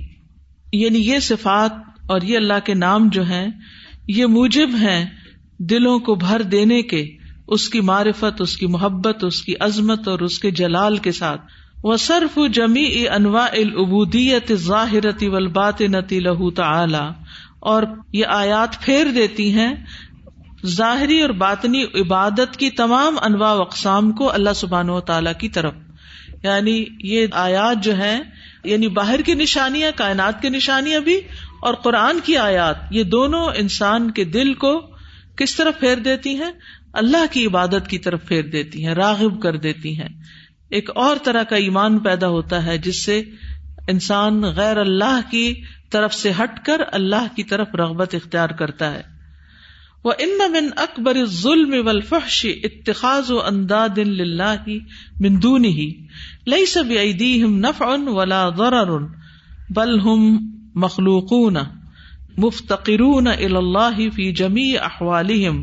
[0.72, 1.72] یعنی یہ صفات
[2.07, 3.49] اور یہ اللہ کے نام جو ہیں،
[4.09, 5.05] یہ موجب ہیں
[5.59, 7.16] دلوں کو بھر دینے کے،
[7.49, 11.41] اس کی معرفت، اس کی محبت، اس کی عظمت اور اس کے جلال کے ساتھ۔
[11.85, 17.09] وہ صرف جمی انواع العبودیت ظاہرتی ولبات نتی لہو تعلی
[17.61, 17.82] اور
[18.12, 19.74] یہ آیات پھیر دیتی ہیں
[20.66, 25.74] ظاہری اور باطنی عبادت کی تمام انواع اقسام کو اللہ سبحان و تعالی کی طرف۔
[26.45, 28.21] یعنی یہ آیات جو ہیں
[28.65, 31.21] یعنی باہر کی نشانیاں، کائنات کی نشانیاں بھی
[31.63, 34.81] اور قرآن کی آیات، یہ دونوں انسان کے دل کو
[35.37, 36.51] کس طرف پھیر دیتی ہیں؟
[36.93, 40.09] اللہ کی عبادت کی طرف پھیر دیتی ہیں، راغب کر دیتی ہیں۔
[40.71, 43.23] ایک اور طرح کا ایمان پیدا ہوتا ہے، جس سے
[43.89, 45.55] انسان غیر اللہ کی
[45.91, 49.14] طرف سے ہٹ کر اللہ کی طرف رغبت اختیار کرتا ہے۔
[50.05, 54.69] وہ ان من اکبر ظلم و الفحش اتخاذ و انداد اللہ
[55.21, 55.87] مندون ہی
[56.47, 58.93] لئی سب ایدیہم نفع ولا ضرر
[59.71, 60.27] بل ہم
[60.85, 61.57] مخلوقون
[62.39, 65.63] مفتقرون الى اللہ فی جمیع احوالہم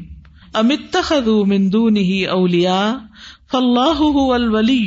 [0.56, 2.89] ام اتخذوا من دونه اولیاء
[3.52, 4.82] فاللہ هو الولی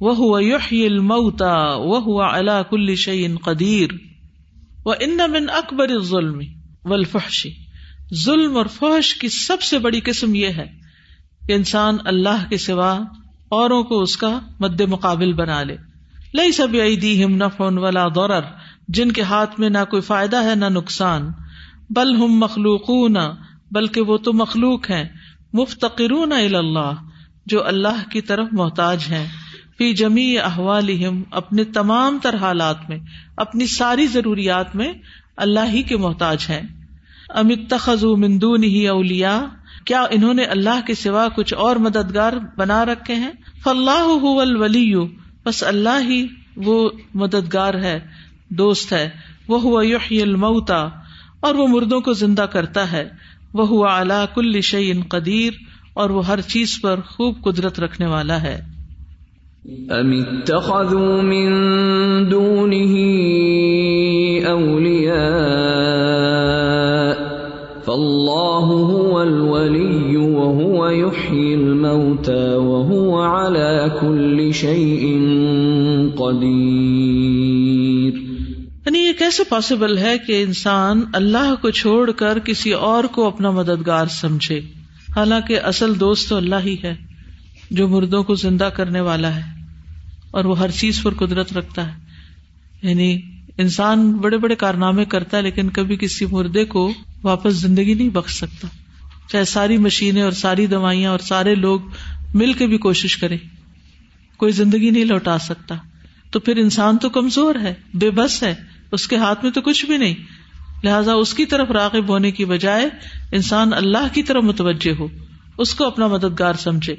[0.00, 1.54] وهو يحيي الموتى
[1.86, 3.98] وهو على كل شيء قدیر
[4.86, 6.46] وان من اکبر الظلم
[6.84, 7.40] والفحش
[8.14, 10.66] ظلم اور فحش کی سب سے بڑی قسم یہ ہے
[11.46, 12.98] کہ انسان اللہ کے سوا
[13.48, 15.76] اوروں کو اس کا مد مقابل بنا لے۔
[16.34, 16.68] لئی سب
[17.24, 18.40] ہم نفون ولا دورر
[18.88, 21.30] جن کے ہاتھ میں نہ کوئی فائدہ ہے، نہ نقصان۔
[21.90, 23.34] بل ہم مخلوق نہ
[23.70, 25.04] بلکہ وہ تو مخلوق ہیں۔
[25.52, 26.92] مفتقرون اللہ
[27.46, 29.26] جو اللہ کی طرف محتاج ہیں۔
[29.78, 32.98] فی جمی احوال اپنے تمام تر حالات میں،
[33.36, 34.92] اپنی ساری ضروریات میں
[35.36, 36.79] اللہ ہی کے محتاج ہیں۔
[37.34, 39.46] امت خزو مندون ہی اولیا
[39.84, 43.30] کیا انہوں نے اللہ کے سوا کچھ اور مددگار بنا رکھے ہیں؟
[43.64, 44.94] فلاح الولی،
[45.46, 46.26] بس اللہ ہی
[46.56, 48.00] وہ مددگار ہے،
[48.48, 49.10] دوست ہے۔
[49.48, 50.88] وہ ہوا یحیی الموتا
[51.40, 53.08] اور وہ مردوں کو زندہ کرتا ہے۔
[53.54, 55.52] وہ ہوا اعلی کل شعین قدیر،
[55.94, 58.60] اور وہ ہر چیز پر خوب قدرت رکھنے والا ہے۔
[59.88, 61.50] ام اتخذوا من
[62.30, 62.96] دونه
[64.46, 66.99] اولیاء؟
[67.90, 75.02] فالله هو الولي وهو يحيي الموتى وهو على كل شيء
[76.16, 78.12] قدير
[78.86, 83.50] یعنی یہ کیسے پاسبل ہے کہ انسان اللہ کو چھوڑ کر کسی اور کو اپنا
[83.50, 84.60] مددگار سمجھے؟
[85.16, 86.96] حالانکہ اصل دوست تو اللہ ہی ہے،
[87.70, 89.42] جو مردوں کو زندہ کرنے والا ہے،
[90.30, 91.92] اور وہ ہر چیز پر قدرت رکھتا ہے۔
[92.82, 93.20] یعنی
[93.60, 96.92] انسان بڑے بڑے کارنامے کرتا ہے، لیکن کبھی کسی مردے کو
[97.22, 98.68] واپس زندگی نہیں بخش سکتا۔
[99.28, 101.80] چاہے ساری مشینیں اور ساری دوائیاں اور سارے لوگ
[102.34, 103.36] مل کے بھی کوشش کرے
[104.36, 105.74] کوئی زندگی نہیں لوٹا سکتا۔
[106.30, 108.54] تو پھر انسان تو کمزور ہے، بے بس ہے،
[108.92, 110.14] اس کے ہاتھ میں تو کچھ بھی نہیں۔
[110.84, 112.88] لہذا اس کی طرف راغب ہونے کی بجائے
[113.32, 115.08] انسان اللہ کی طرف متوجہ ہو،
[115.58, 116.94] اس کو اپنا مددگار سمجھے۔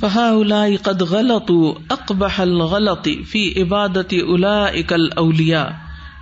[0.00, 1.72] فهؤلاء قد غلطوا
[2.38, 3.62] الغلط في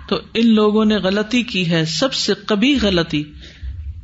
[0.07, 3.23] تو ان لوگوں نے غلطی کی ہے، سب سے کبھی غلطی۔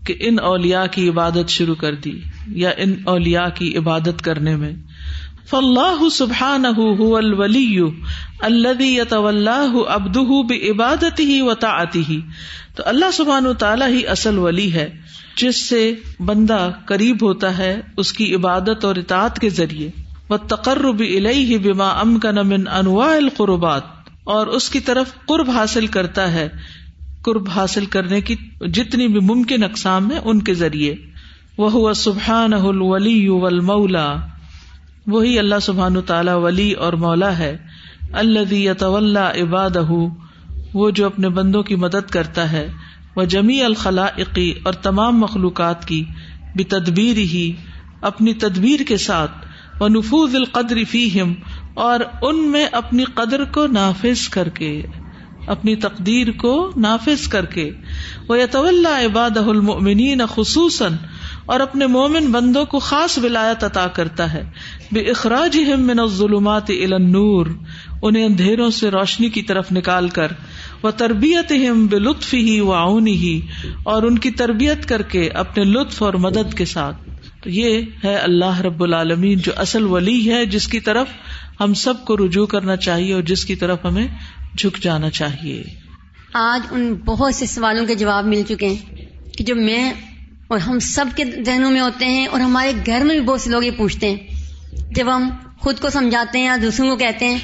[0.06, 4.74] کہ ان اولیا کی عبادت شروع کر دی یا ان اولیا کی عبادت کرنے میں۔
[5.50, 7.80] فلاح سبحان الولی
[8.40, 9.00] الدی
[9.88, 10.18] ابد
[10.52, 12.22] عبادت ہی و تعتی ہی
[12.76, 14.90] تو اللہ سبحان تعالیٰ ہی اصل ولی ہے،
[15.38, 19.90] جس سے بندہ قریب ہوتا ہے اس کی عبادت اور اطاعت کے ذریعے۔
[20.30, 23.82] وہ تقرب الہی بما ام کا نمن انواع القربات۔
[24.24, 26.50] اور اس کی طرف قرب حاصل کرتا ہے
[27.22, 28.36] قرب حاصل کرنے کی
[28.74, 30.96] جتنی بھی ممکن اقسام ہے ان کے ذریعے۔
[31.58, 33.30] وہ سبحان الولی
[33.62, 34.16] مولا
[35.08, 37.58] وہی اللہ سبحان تعالی ولی اور مولا ہے۔
[38.14, 39.78] اللہ عباد
[40.74, 42.72] وہ جو اپنے بندوں کی مدد کرتا ہے۔
[43.16, 46.04] وہ جمی الخلاقی اور تمام مخلوقات کی۔
[46.56, 47.54] بھی تدبیر ہی
[48.02, 49.32] اپنی تدبیر کے ساتھ۔
[49.80, 51.34] وہ نفوذ القدر فیم
[51.74, 54.82] اور ان میں اپنی قدر کو نافذ کر کے۔
[55.50, 57.70] اپنی تقدیر کو نافذ کر کے
[58.28, 58.36] وہ
[58.88, 60.94] عباد المنین خصوصاً،
[61.46, 64.44] اور اپنے مومن بندوں کو خاص ولایت عطا کرتا ہے۔
[64.92, 67.46] بے اخراج من الظلمات النور،
[68.02, 70.32] انہیں اندھیروں سے روشنی کی طرف نکال کر
[70.84, 73.40] وہ تربیت ہم بے لطف ہی و آؤنی ہی
[73.84, 77.10] اور ان کی تربیت کر کے اپنے لطف اور مدد کے ساتھ۔
[77.44, 81.08] تو یہ ہے اللہ رب العالمین جو اصل ولی ہے، جس کی طرف
[81.60, 84.08] ہم سب کو رجوع کرنا چاہیے اور جس کی طرف ہمیں
[84.58, 85.64] جھک جانا چاہیے۔
[86.34, 88.96] آج ان بہت سے سوالوں کے جواب مل چکے ہیں
[89.38, 89.94] کہ جو میں
[90.48, 93.50] اور ہم سب کے ذہنوں میں ہوتے ہیں اور ہمارے گھر میں بھی بہت سے
[93.50, 94.18] لوگ یہ پوچھتے ہیں۔
[94.96, 95.30] جب ہم
[95.60, 97.38] خود کو سمجھاتے ہیں یا دوسروں کو کہتے ہیں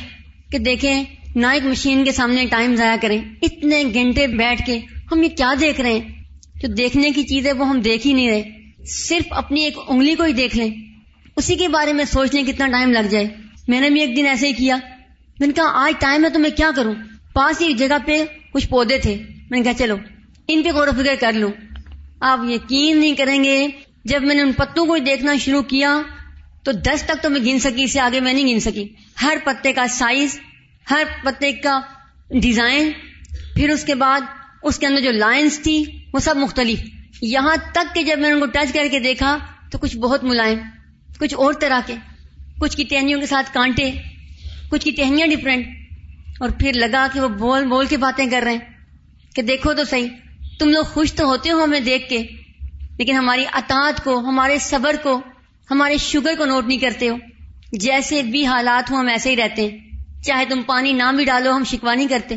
[0.52, 1.04] کہ دیکھیں
[1.36, 4.80] نہ ایک مشین کے سامنے ٹائم ضائع کریں، اتنے گھنٹے بیٹھ کے
[5.12, 6.24] ہم یہ کیا دیکھ رہے ہیں؟
[6.56, 8.44] جو دیکھنے کی چیز ہے وہ ہم دیکھ ہی نہیں رہے۔
[8.86, 10.70] صرف اپنی ایک انگلی کو ہی دیکھ لیں۔
[11.36, 13.28] اسی کے بارے میں سوچنے کتنا ٹائم لگ جائے۔
[13.68, 14.78] میں نے بھی ایک دن ایسے ہی کیا۔
[15.40, 16.94] میں نے کہا، آج ٹائم ہے تو میں کیا کروں؟
[17.34, 18.24] پاس ہی جگہ پہ
[18.54, 19.16] کچھ پودے تھے۔
[19.50, 19.96] میں نے کہا، چلو،
[20.48, 21.52] ان پہ غور و فکر کر لوں۔
[22.22, 23.68] آپ یقین نہیں کریں گے،
[24.06, 26.02] جب میں نے ان پتوں کو دیکھنا شروع کیا،
[26.64, 28.88] تو دس تک تو میں گن سکی، اس سے آگے میں نہیں گن سکی۔
[29.22, 30.40] ہر پتے کا سائز
[30.92, 31.82] ہر پتے کا
[32.42, 32.92] ڈیزائن
[33.56, 34.22] پھر اس کے بعد
[34.64, 35.84] اس کے اندر جو لائنس تھی،
[36.14, 36.80] وہ سب مختلف۔
[37.22, 39.38] یہاں تک کہ جب میں ان کو ٹچ کر کے دیکھا،
[39.72, 40.60] تو کچھ بہت ملائم،
[41.20, 41.96] کچھ اور طرح کے،
[42.60, 43.92] کچھ کی ٹہنیوں کے ساتھ کانٹے۔
[44.70, 45.68] کچھ کی ٹہنیاں ڈفرینٹ
[46.40, 48.60] اور پھر لگا کہ وہ بول بول کے باتیں کر رہے ہیں
[49.36, 50.08] کہ دیکھو تو صحیح،
[50.60, 52.24] تم لوگ خوش تو ہوتے ہو ہمیں دیکھ کے،
[52.98, 55.22] لیکن ہماری اطاعت کو، ہمارے صبر کو،
[55.72, 57.16] ہمارے شوگر کو نوٹ نہیں کرتے ہو۔
[57.72, 59.78] جیسے بھی حالات ہوں ہم ایسے ہی رہتے ہیں۔
[60.24, 62.36] چاہے تم پانی نہ بھی ڈالو، ہم شکوا نہیں کرتے۔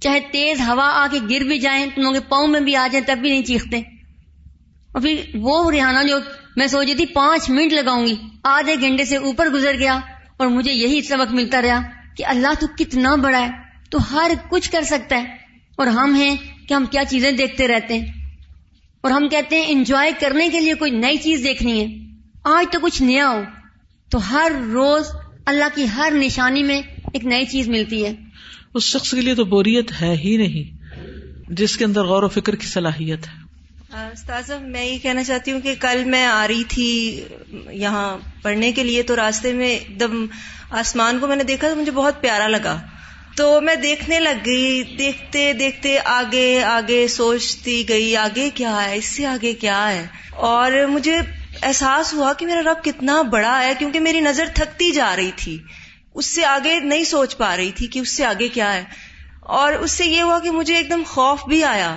[0.00, 3.06] چاہے تیز ہوا آ کے گر بھی جائیں، تم لوگ پاؤں میں بھی آ جائیں،
[3.06, 3.76] تب بھی نہیں چیختے۔
[4.92, 6.18] اور پھر وہ ریحانہ جو
[6.56, 8.14] میں سوچی تھی، پانچ منٹ لگاؤں گی،
[8.44, 10.00] آدھے گھنٹے سے اوپر گزر گیا۔
[10.40, 11.82] اور مجھے یہی سبق ملتا رہا
[12.16, 13.50] کہ اللہ تو کتنا بڑا ہے،
[13.90, 15.36] تو ہر کچھ کر سکتا ہے۔
[15.76, 16.36] اور ہم ہیں
[16.68, 18.06] کہ ہم کیا چیزیں دیکھتے رہتے ہیں۔
[19.00, 22.78] اور ہم کہتے ہیں انجوائے کرنے کے لیے کوئی نئی چیز دیکھنی ہے۔ آج تو
[22.80, 23.42] کچھ نیا ہو۔
[24.10, 25.04] تو ہر روز
[25.46, 26.82] اللہ کی ہر نشانی میں
[27.12, 28.14] ایک نئی چیز ملتی ہے۔
[28.74, 30.84] اس شخص کے لیے تو بوریت ہے ہی نہیں،
[31.52, 33.39] جس کے اندر غور و فکر کی صلاحیت ہے۔
[33.94, 37.24] استاذ میں یہ کہنا چاہتی ہوں کہ کل میں آ رہی تھی
[37.70, 40.26] یہاں پڑھنے کے لیے، تو راستے میں ایک دم
[40.70, 42.80] آسمان کو میں نے دیکھا تو مجھے بہت پیارا لگا۔
[43.36, 49.04] تو میں دیکھنے لگ گئی، دیکھتے دیکھتے آگے آگے سوچتی گئی، آگے کیا ہے، اس
[49.04, 51.18] سے آگے کیا ہے؟ اور مجھے
[51.62, 55.58] احساس ہوا کہ میرا رب کتنا بڑا ہے، کیونکہ میری نظر تھکتی جا رہی تھی۔
[56.14, 58.84] اس سے آگے نہیں سوچ پا رہی تھی کہ اس سے آگے کیا ہے۔
[59.40, 61.96] اور اس سے یہ ہوا کہ مجھے ایک دم خوف بھی آیا۔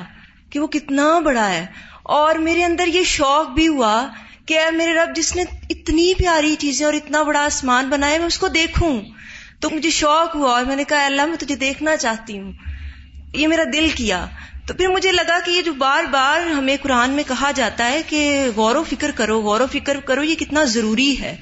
[0.54, 1.66] کہ وہ کتنا بڑا ہے۔
[2.04, 4.08] اور میرے اندر یہ شوق بھی ہوا
[4.45, 8.38] کہ میرے رب، جس نے اتنی پیاری چیزیں اور اتنا بڑا آسمان بنایا، میں اس
[8.38, 9.01] کو دیکھوں۔
[9.60, 12.51] تو مجھے شوق ہوا اور میں نے کہا اللہ، میں تجھے دیکھنا چاہتی ہوں۔
[13.34, 14.26] یہ میرا دل کیا۔
[14.68, 18.01] تو پھر مجھے لگا کہ یہ جو بار بار ہمیں قرآن میں کہا جاتا ہے
[18.08, 21.38] کہ غور و فکر کرو، غور و فکر کرو، یہ کتنا ضروری ہے۔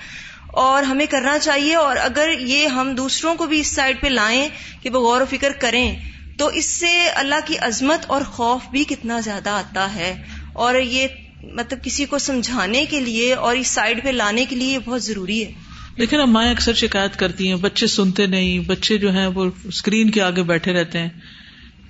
[0.47, 4.49] اور ہمیں کرنا چاہیے۔ اور اگر یہ ہم دوسروں کو بھی اس سائڈ پہ لائیں
[4.81, 5.95] کہ وہ غور و فکر کریں
[6.41, 10.23] تو اس سے اللہ کی عظمت اور خوف بھی کتنا زیادہ آتا ہے
[10.53, 11.07] اور یہ
[11.43, 15.45] مطلب کسی کو سمجھانے کے لیے اور اس سائڈ پہ لانے کے لیے بہت ضروری
[15.45, 15.51] ہے۔
[15.95, 20.09] لیکن اب مائیں اکثر شکایت کرتی ہیں، بچے سنتے نہیں، بچے جو ہیں وہ اسکرین
[20.09, 21.09] کے آگے بیٹھے رہتے ہیں۔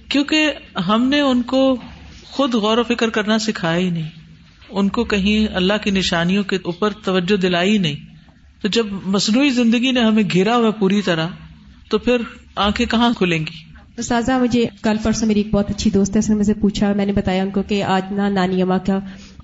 [0.10, 0.52] کیونکہ
[0.88, 1.78] ہم نے ان کو
[2.24, 4.10] خود غور و فکر کرنا سکھایا ہی نہیں۔
[4.70, 7.96] ان کو کہیں اللہ کی نشانیوں کے اوپر توجہ دلائی نہیں۔
[8.62, 11.28] تو جب مصنوعی زندگی نے ہمیں گھیرا ہوا پوری طرح،
[11.90, 12.18] تو پھر
[12.56, 13.71] آنکھیں کہاں کھلیں گی؟
[14.42, 17.14] مجھے کل پرسوں میری ایک بہت اچھی دوست ہے، اس نے مجھے پوچھا، میں نے
[17.14, 19.00] بتایا ان کو کہ آج نا نانی اما کا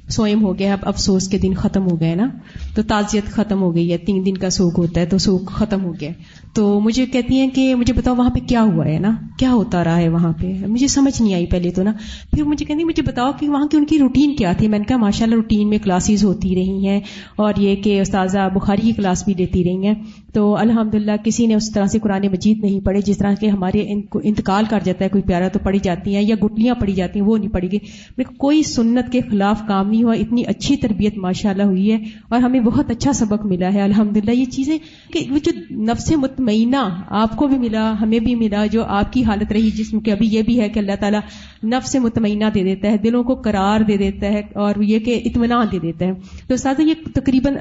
[0.10, 2.30] سوئم ہو گیا، اب افسوس کے دن ختم ہو گئے نا۔
[2.76, 5.84] تو تعزیت ختم ہو گئی ہے، تین دن کا سوکھ ہوتا ہے تو سوکھ ختم
[5.84, 6.10] ہو گیا۔
[6.54, 9.84] تو مجھے کہتی ہیں کہ مجھے بتاؤ وہاں پہ کیا ہوا ہے نا؟ کیا ہوتا
[9.84, 11.94] رہا ہے وہاں پہ؟ مجھے سمجھ نہیں آئی پہلے تو نا۔
[12.32, 14.86] پھر مجھے کہتی مجھے بتاؤ کہ وہاں کی ان کی روٹین کیا تھی؟ میں نے
[14.86, 17.00] کہا ماشاء اللہ روٹین میں کلاسز ہوتی رہی ہیں۔
[17.36, 19.94] اور یہ کہ استاذہ بخاری کی کلاس بھی دیتی رہی ہیں۔
[20.34, 23.50] تو الحمد للہ کسی نے اس طرح سے قرآن مجید نہیں پڑھے جس طرح کے
[23.50, 23.80] ہمارے
[24.24, 27.28] انتقال کر جاتا ہے، کوئی پیارا تو پڑھی جاتی ہیں یا گٹلیاں پڑھی جاتی ہیں،
[27.28, 31.50] وہ نہیں پڑھی گئی۔ کوئی سنت کے خلاف کام نہیں ہوا، اتنی اچھی تربیت ماشاء
[31.50, 31.98] اللہ ہوئی ہے
[32.30, 34.78] اور ہمیں بہت اچھا سبق ملا ہے۔ الحمد للہ یہ چیزیں
[35.14, 39.52] کہ جو نفس مطمئنہ آپ کو بھی ملا، ہمیں بھی ملا، جو آپ کی حالت
[39.52, 41.20] رہی جسم کے ابھی یہ بھی ہے کہ اللہ تعالیٰ
[41.64, 45.68] نفس مطمئنہ دے دیتا ہے، دلوں کو قرار دے دیتا ہے اور یہ کہ اطمینان
[45.72, 46.12] دے دیتا ہے۔
[46.48, 47.56] تو ساتھ یہ تقریباً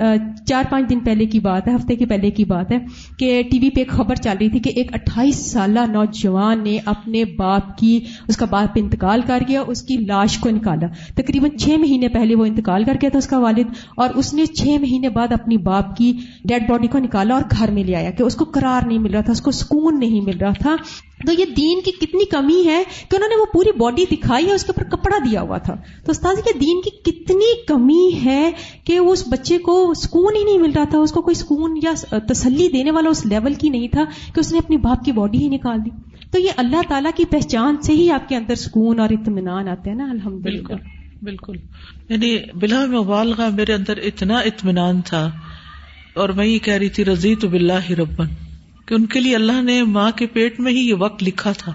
[0.46, 2.78] چار پانچ دن پہلے کی بات ہے، ہفتے کے پہلے کی بات ہے
[3.18, 6.78] کہ ٹی وی پہ ایک خبر چل رہی تھی کہ ایک اٹھائیس سالہ نوجوان نے
[6.84, 11.56] اپنے باپ کی، اس کا باپ انتقال کر گیا، اس کی لاش کو نکالا۔ تقریباً
[11.56, 14.68] چھ مہینے پہلے وہ انتقال کر گیا تھا اس کا والد اور اس نے چھ
[14.80, 16.12] مہینے بعد اپنی باپ کی
[16.44, 19.10] ڈیڈ باڈی کو نکالا اور گھر میں لے آیا کہ اس کو قرار نہیں مل
[19.10, 20.76] رہا تھا، اس کو سکون نہیں مل رہا تھا۔
[21.26, 24.52] تو یہ دین کی کتنی کمی ہے کہ انہوں نے وہ پوری باڈی دکھائی ہے
[24.52, 25.74] اس کے اوپر کپڑا دیا ہوا تھا۔
[26.04, 28.50] تو استاد کے دین کی کتنی کمی ہے
[28.84, 32.18] کہ اس بچے کو سکون ہی نہیں مل رہا تھا، اس کو کوئی سکون یا
[32.28, 34.04] تسلی دینے والا اس لیول کی نہیں تھا
[34.34, 35.90] کہ اس نے اپنی باپ کی باڈی ہی نکال دی۔
[36.30, 39.90] تو یہ اللہ تعالیٰ کی پہچان سے ہی آپ کے اندر سکون اور اطمینان آتے
[39.90, 40.74] ہیں نا الحمد بالکل
[41.22, 41.56] بالکل۔
[42.08, 45.30] یعنی بلا مبالغہ میرے اندر اتنا اطمینان تھا
[46.14, 48.26] اور میں یہ کہہ رہی تھی رضی تو بلّہ ربن،
[48.86, 51.72] کہ ان کے لیے اللہ نے ماں کے پیٹ میں ہی یہ وقت لکھا تھا۔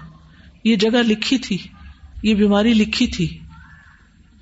[0.64, 1.58] یہ جگہ لکھی تھی،
[2.22, 3.38] یہ بیماری لکھی تھی۔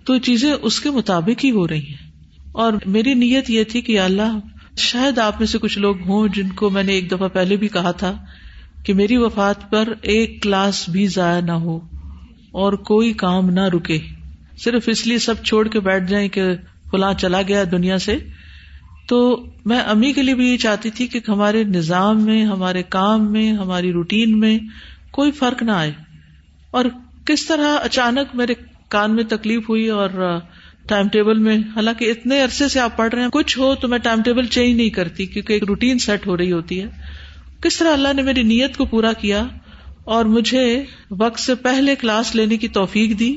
[0.05, 2.11] تو چیزیں اس کے مطابق ہی ہو رہی ہیں۔
[2.53, 4.39] اور میری نیت یہ تھی کہ اللہ،
[4.77, 7.69] شاید آپ میں سے کچھ لوگ ہوں جن کو میں نے ایک دفعہ پہلے بھی
[7.69, 8.25] کہا تھا
[8.85, 11.77] کہ میری وفات پر ایک کلاس بھی ضائع نہ ہو
[12.51, 13.99] اور کوئی کام نہ رکے۔
[14.65, 16.43] صرف اس لیے سب چھوڑ کے بیٹھ جائیں کہ
[16.91, 18.17] فلاں چلا گیا دنیا سے،
[19.09, 23.33] تو میں امی کے لیے بھی یہ چاہتی تھی کہ ہمارے نظام میں، ہمارے کام
[23.33, 24.59] میں، ہماری روٹین میں
[25.11, 25.93] کوئی فرق نہ آئے۔
[26.71, 26.85] اور
[27.27, 28.55] کس طرح اچانک میرے
[28.89, 30.39] کان میں تکلیف ہوئی اور
[30.89, 33.99] ٹائم ٹیبل میں، حالانکہ اتنے عرصے سے آپ پڑھ رہے ہیں، کچھ ہو تو میں
[33.99, 36.87] ٹائم ٹیبل چینج نہیں کرتی کیونکہ ایک روٹین سیٹ ہو رہی ہوتی ہے۔
[37.63, 39.47] کس طرح اللہ نے میری نیت کو پورا کیا
[40.05, 43.37] اور مجھے وقت سے پہلے کلاس لینے کی توفیق دی۔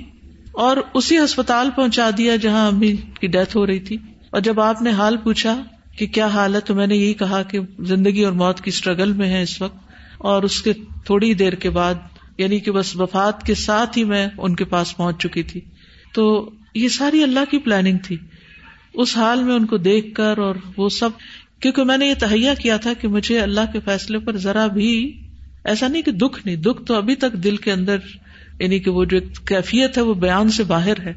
[0.54, 3.97] اور اسی ہسپتال پہنچا دیا جہاں امی کی ڈیتھ ہو رہی تھی۔
[4.30, 5.64] اور جب آپ نے حال پوچھا
[5.97, 9.12] کہ کیا حال ہے، تو میں نے یہی کہا کہ زندگی اور موت کی اسٹرگل
[9.12, 9.78] میں ہے اس وقت۔
[10.18, 10.74] اور اس کے
[11.06, 11.93] تھوڑی دیر کے بعد
[12.38, 15.62] یعنی کہ بس وفات کے ساتھ ہی میں ان کے پاس پہنچ چکی تھی۔
[16.14, 18.18] تو یہ ساری اللہ کی پلاننگ تھی۔
[18.93, 21.10] اس حال میں ان کو دیکھ کر اور وہ سب،
[21.60, 25.20] کیونکہ میں نے یہ تہیا کیا تھا کہ مجھے اللہ کے فیصلے پر ذرا بھی
[25.64, 27.97] ایسا نہیں کہ دکھ نہیں، دکھ تو ابھی تک دل کے اندر
[28.60, 31.14] یعنی کہ وہ جو کیفیت ہے وہ بیان سے باہر ہے،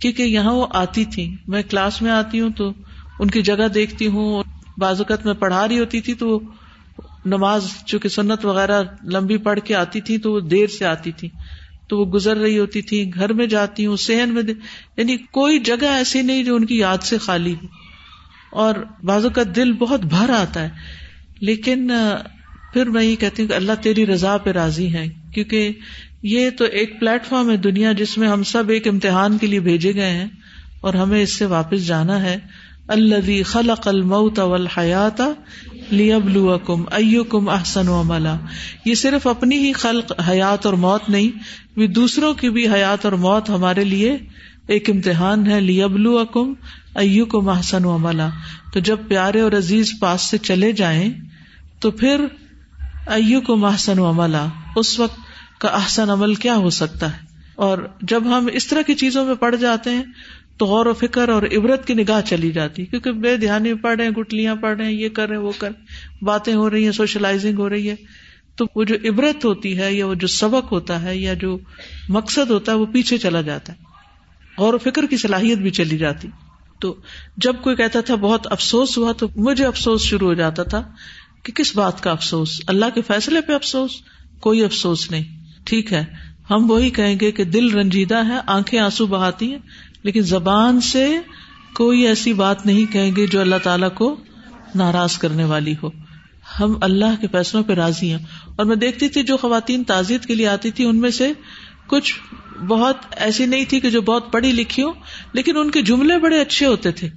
[0.00, 2.72] کیونکہ یہاں وہ آتی تھی۔ میں کلاس میں آتی ہوں تو
[3.18, 4.44] ان کی جگہ دیکھتی ہوں
[4.78, 6.40] بازوقت میں پڑھا رہی ہوتی تھی تو
[7.24, 11.28] نماز چونکہ سنت وغیرہ لمبی پڑھ کے آتی تھی تو وہ دیر سے آتی تھی۔
[11.88, 14.42] تو وہ گزر رہی ہوتی تھی، گھر میں جاتی ہوں سہن میں
[14.96, 17.66] یعنی کوئی جگہ ایسی نہیں جو ان کی یاد سے خالی ہو۔
[18.52, 18.74] اور
[19.04, 20.68] بازو کا دل بہت بھر آتا ہے۔
[21.40, 21.90] لیکن
[22.72, 25.04] پھر میں یہ کہتی ہوں کہ اللہ تیری رضا پہ راضی ہے،
[25.34, 25.70] کیونکہ
[26.22, 29.60] یہ تو ایک پلیٹ فارم ہے دنیا جس میں ہم سب ایک امتحان کے لیے
[29.60, 30.28] بھیجے گئے ہیں
[30.80, 32.38] اور ہمیں اس سے واپس جانا ہے۔
[32.88, 35.20] اللہ خلق الموت والحیات
[35.90, 38.36] لیبلوکم ایوکم احسن عملا۔
[38.84, 43.50] یہ صرف اپنی ہی خلق حیات اور موت نہیں دوسروں کی بھی حیات اور موت
[43.50, 44.16] ہمارے لیے
[44.66, 46.52] ایک امتحان ہے۔ لیبلوکم
[46.94, 48.28] ایوکم احسن عملا۔
[48.72, 51.12] تو جب پیارے اور عزیز پاس سے چلے جائیں
[51.80, 52.24] تو پھر
[53.06, 54.46] ایوکم احسن عملا۔
[54.76, 55.20] اس وقت
[55.58, 57.18] کا احسن عمل کیا ہو سکتا ہے؟
[57.54, 60.02] اور جب ہم اس طرح کی چیزوں میں پڑ جاتے ہیں،
[60.56, 64.04] تو غور و فکر اور عبرت کی نگاہ چلی جاتی کیونکہ بے دھیانی پڑھ رہے
[64.04, 65.70] ہیں گٹلیاں پڑھ رہے ہیں، یہ کر رہے ہیں، وہ کر
[66.22, 67.94] باتیں ہو رہی ہیں، سوشلائزنگ ہو رہی ہے۔
[68.56, 71.58] تو وہ جو عبرت ہوتی ہے، یا وہ جو سبق ہوتا ہے، یا جو
[72.08, 73.78] مقصد ہوتا ہے، وہ پیچھے چلا جاتا ہے۔
[74.58, 76.28] غور و فکر کی صلاحیت بھی چلی جاتی۔
[76.80, 76.94] تو
[77.36, 80.82] جب کوئی کہتا تھا، بہت افسوس ہوا، تو مجھے افسوس شروع ہو جاتا تھا
[81.42, 83.90] کہ کس بات کا افسوس؟ اللہ کے فیصلے پہ افسوس؟
[84.40, 85.35] کوئی افسوس نہیں۔
[85.66, 86.04] ٹھیک ہے،
[86.50, 89.58] ہم وہی کہیں گے کہ دل رنجیدہ ہے، آنکھیں آنسو بہاتی ہیں،
[90.02, 91.18] لیکن زبان سے
[91.74, 94.16] کوئی ایسی بات نہیں کہیں گے جو اللہ تعالی کو
[94.74, 95.90] ناراض کرنے والی ہو۔
[96.60, 98.18] ہم اللہ کے فیصلوں پہ راضی ہیں۔
[98.56, 101.32] اور میں دیکھتی تھی جو خواتین تعزیت کے لیے آتی تھی، ان میں سے
[101.86, 102.14] کچھ
[102.68, 104.90] بہت ایسی نہیں تھی کہ جو بہت پڑھی لکھی ہو
[105.32, 107.08] لیکن ان کے جملے بڑے اچھے ہوتے تھے۔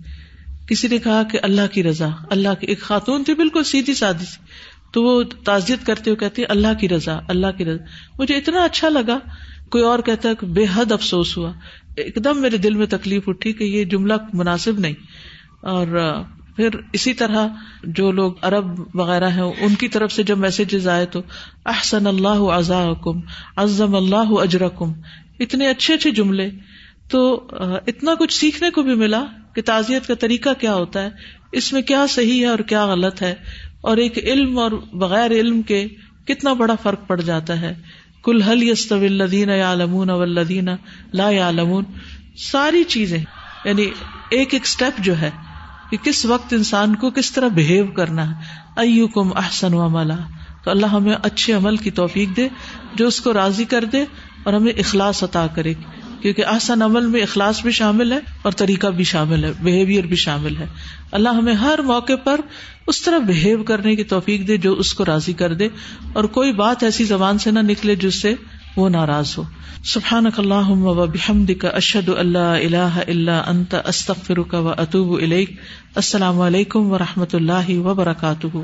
[0.68, 4.26] کسی نے کہا کہ اللہ کی رضا، اللہ کی، ایک خاتون تھی، بالکل سیدھی سادی
[4.26, 4.44] سی۔
[4.92, 7.84] تو وہ تعزیت کرتے ہوئے کہتی اللہ کی رضا، اللہ کی رضا۔
[8.20, 9.20] مجھے اتنا اچھا لگا،
[9.70, 11.52] کوئی اور کہتا ہے کہ بے حد افسوس ہوا۔
[11.96, 14.94] ایک دم میرے دل میں تکلیف اٹھی کہ یہ جملہ مناسب نہیں۔
[15.62, 15.88] اور
[16.56, 17.48] پھر اسی طرح
[17.84, 21.22] جو لوگ عرب وغیرہ ہیں، ان کی طرف سے جب میسجز آئے تو
[21.66, 23.20] احسن اللہ ازاکم
[23.56, 24.92] عزم اللہ اجرکم۔
[25.40, 26.50] اتنے اچھے اچھے جملے۔
[27.10, 27.48] تو
[27.88, 29.26] اتنا کچھ سیکھنے کو بھی ملا
[29.56, 31.10] کہ تعزیت کا طریقہ کیا ہوتا ہے،
[31.52, 33.36] اس میں کیا صحیح ہے اور کیا غلط ہے۔
[33.82, 35.88] اور ایک علم اور بغیر علم کے
[36.28, 37.76] کتنا بڑا فرق پڑ جاتا ہے۔
[38.24, 40.70] کل حل یست الدین یا لمون اولدین
[41.14, 41.84] لا یا لمون
[42.52, 43.24] ساری چیزیں
[43.66, 43.84] یعنی
[44.30, 45.30] ایک ایک اسٹیپ جو ہے
[45.92, 48.44] کہ کس وقت انسان کو کس طرح بہیو کرنا ہے۔
[48.76, 50.18] ایو کم احسن و ملا
[50.64, 52.48] تو اللہ ہمیں اچھے عمل کی توفیق دے،
[52.96, 54.06] جو اس کو راضی کر دے
[54.44, 55.74] اور ہمیں اخلاص عطا کرے۔
[56.22, 60.16] کیونکہ آسان عمل میں اخلاص بھی شامل ہے اور طریقہ بھی شامل ہے بہیویئر بھی
[60.16, 60.66] شامل ہے۔
[61.12, 62.42] اللہ ہمیں ہر موقع پر
[62.88, 65.68] اس طرح بہیو کرنے کی توفیق دے جو اس کو راضی کر دے
[66.14, 68.34] اور کوئی بات ایسی زبان سے نہ نکلے جس سے
[68.76, 69.44] وہ ناراض ہو۔
[69.84, 75.20] سبحان اللہ بحمد کا اشد اللہ اللہ اللہ انت استخر و اطوب
[75.96, 78.58] السلام علیکم و رحمۃ اللہ وبرکاتہ۔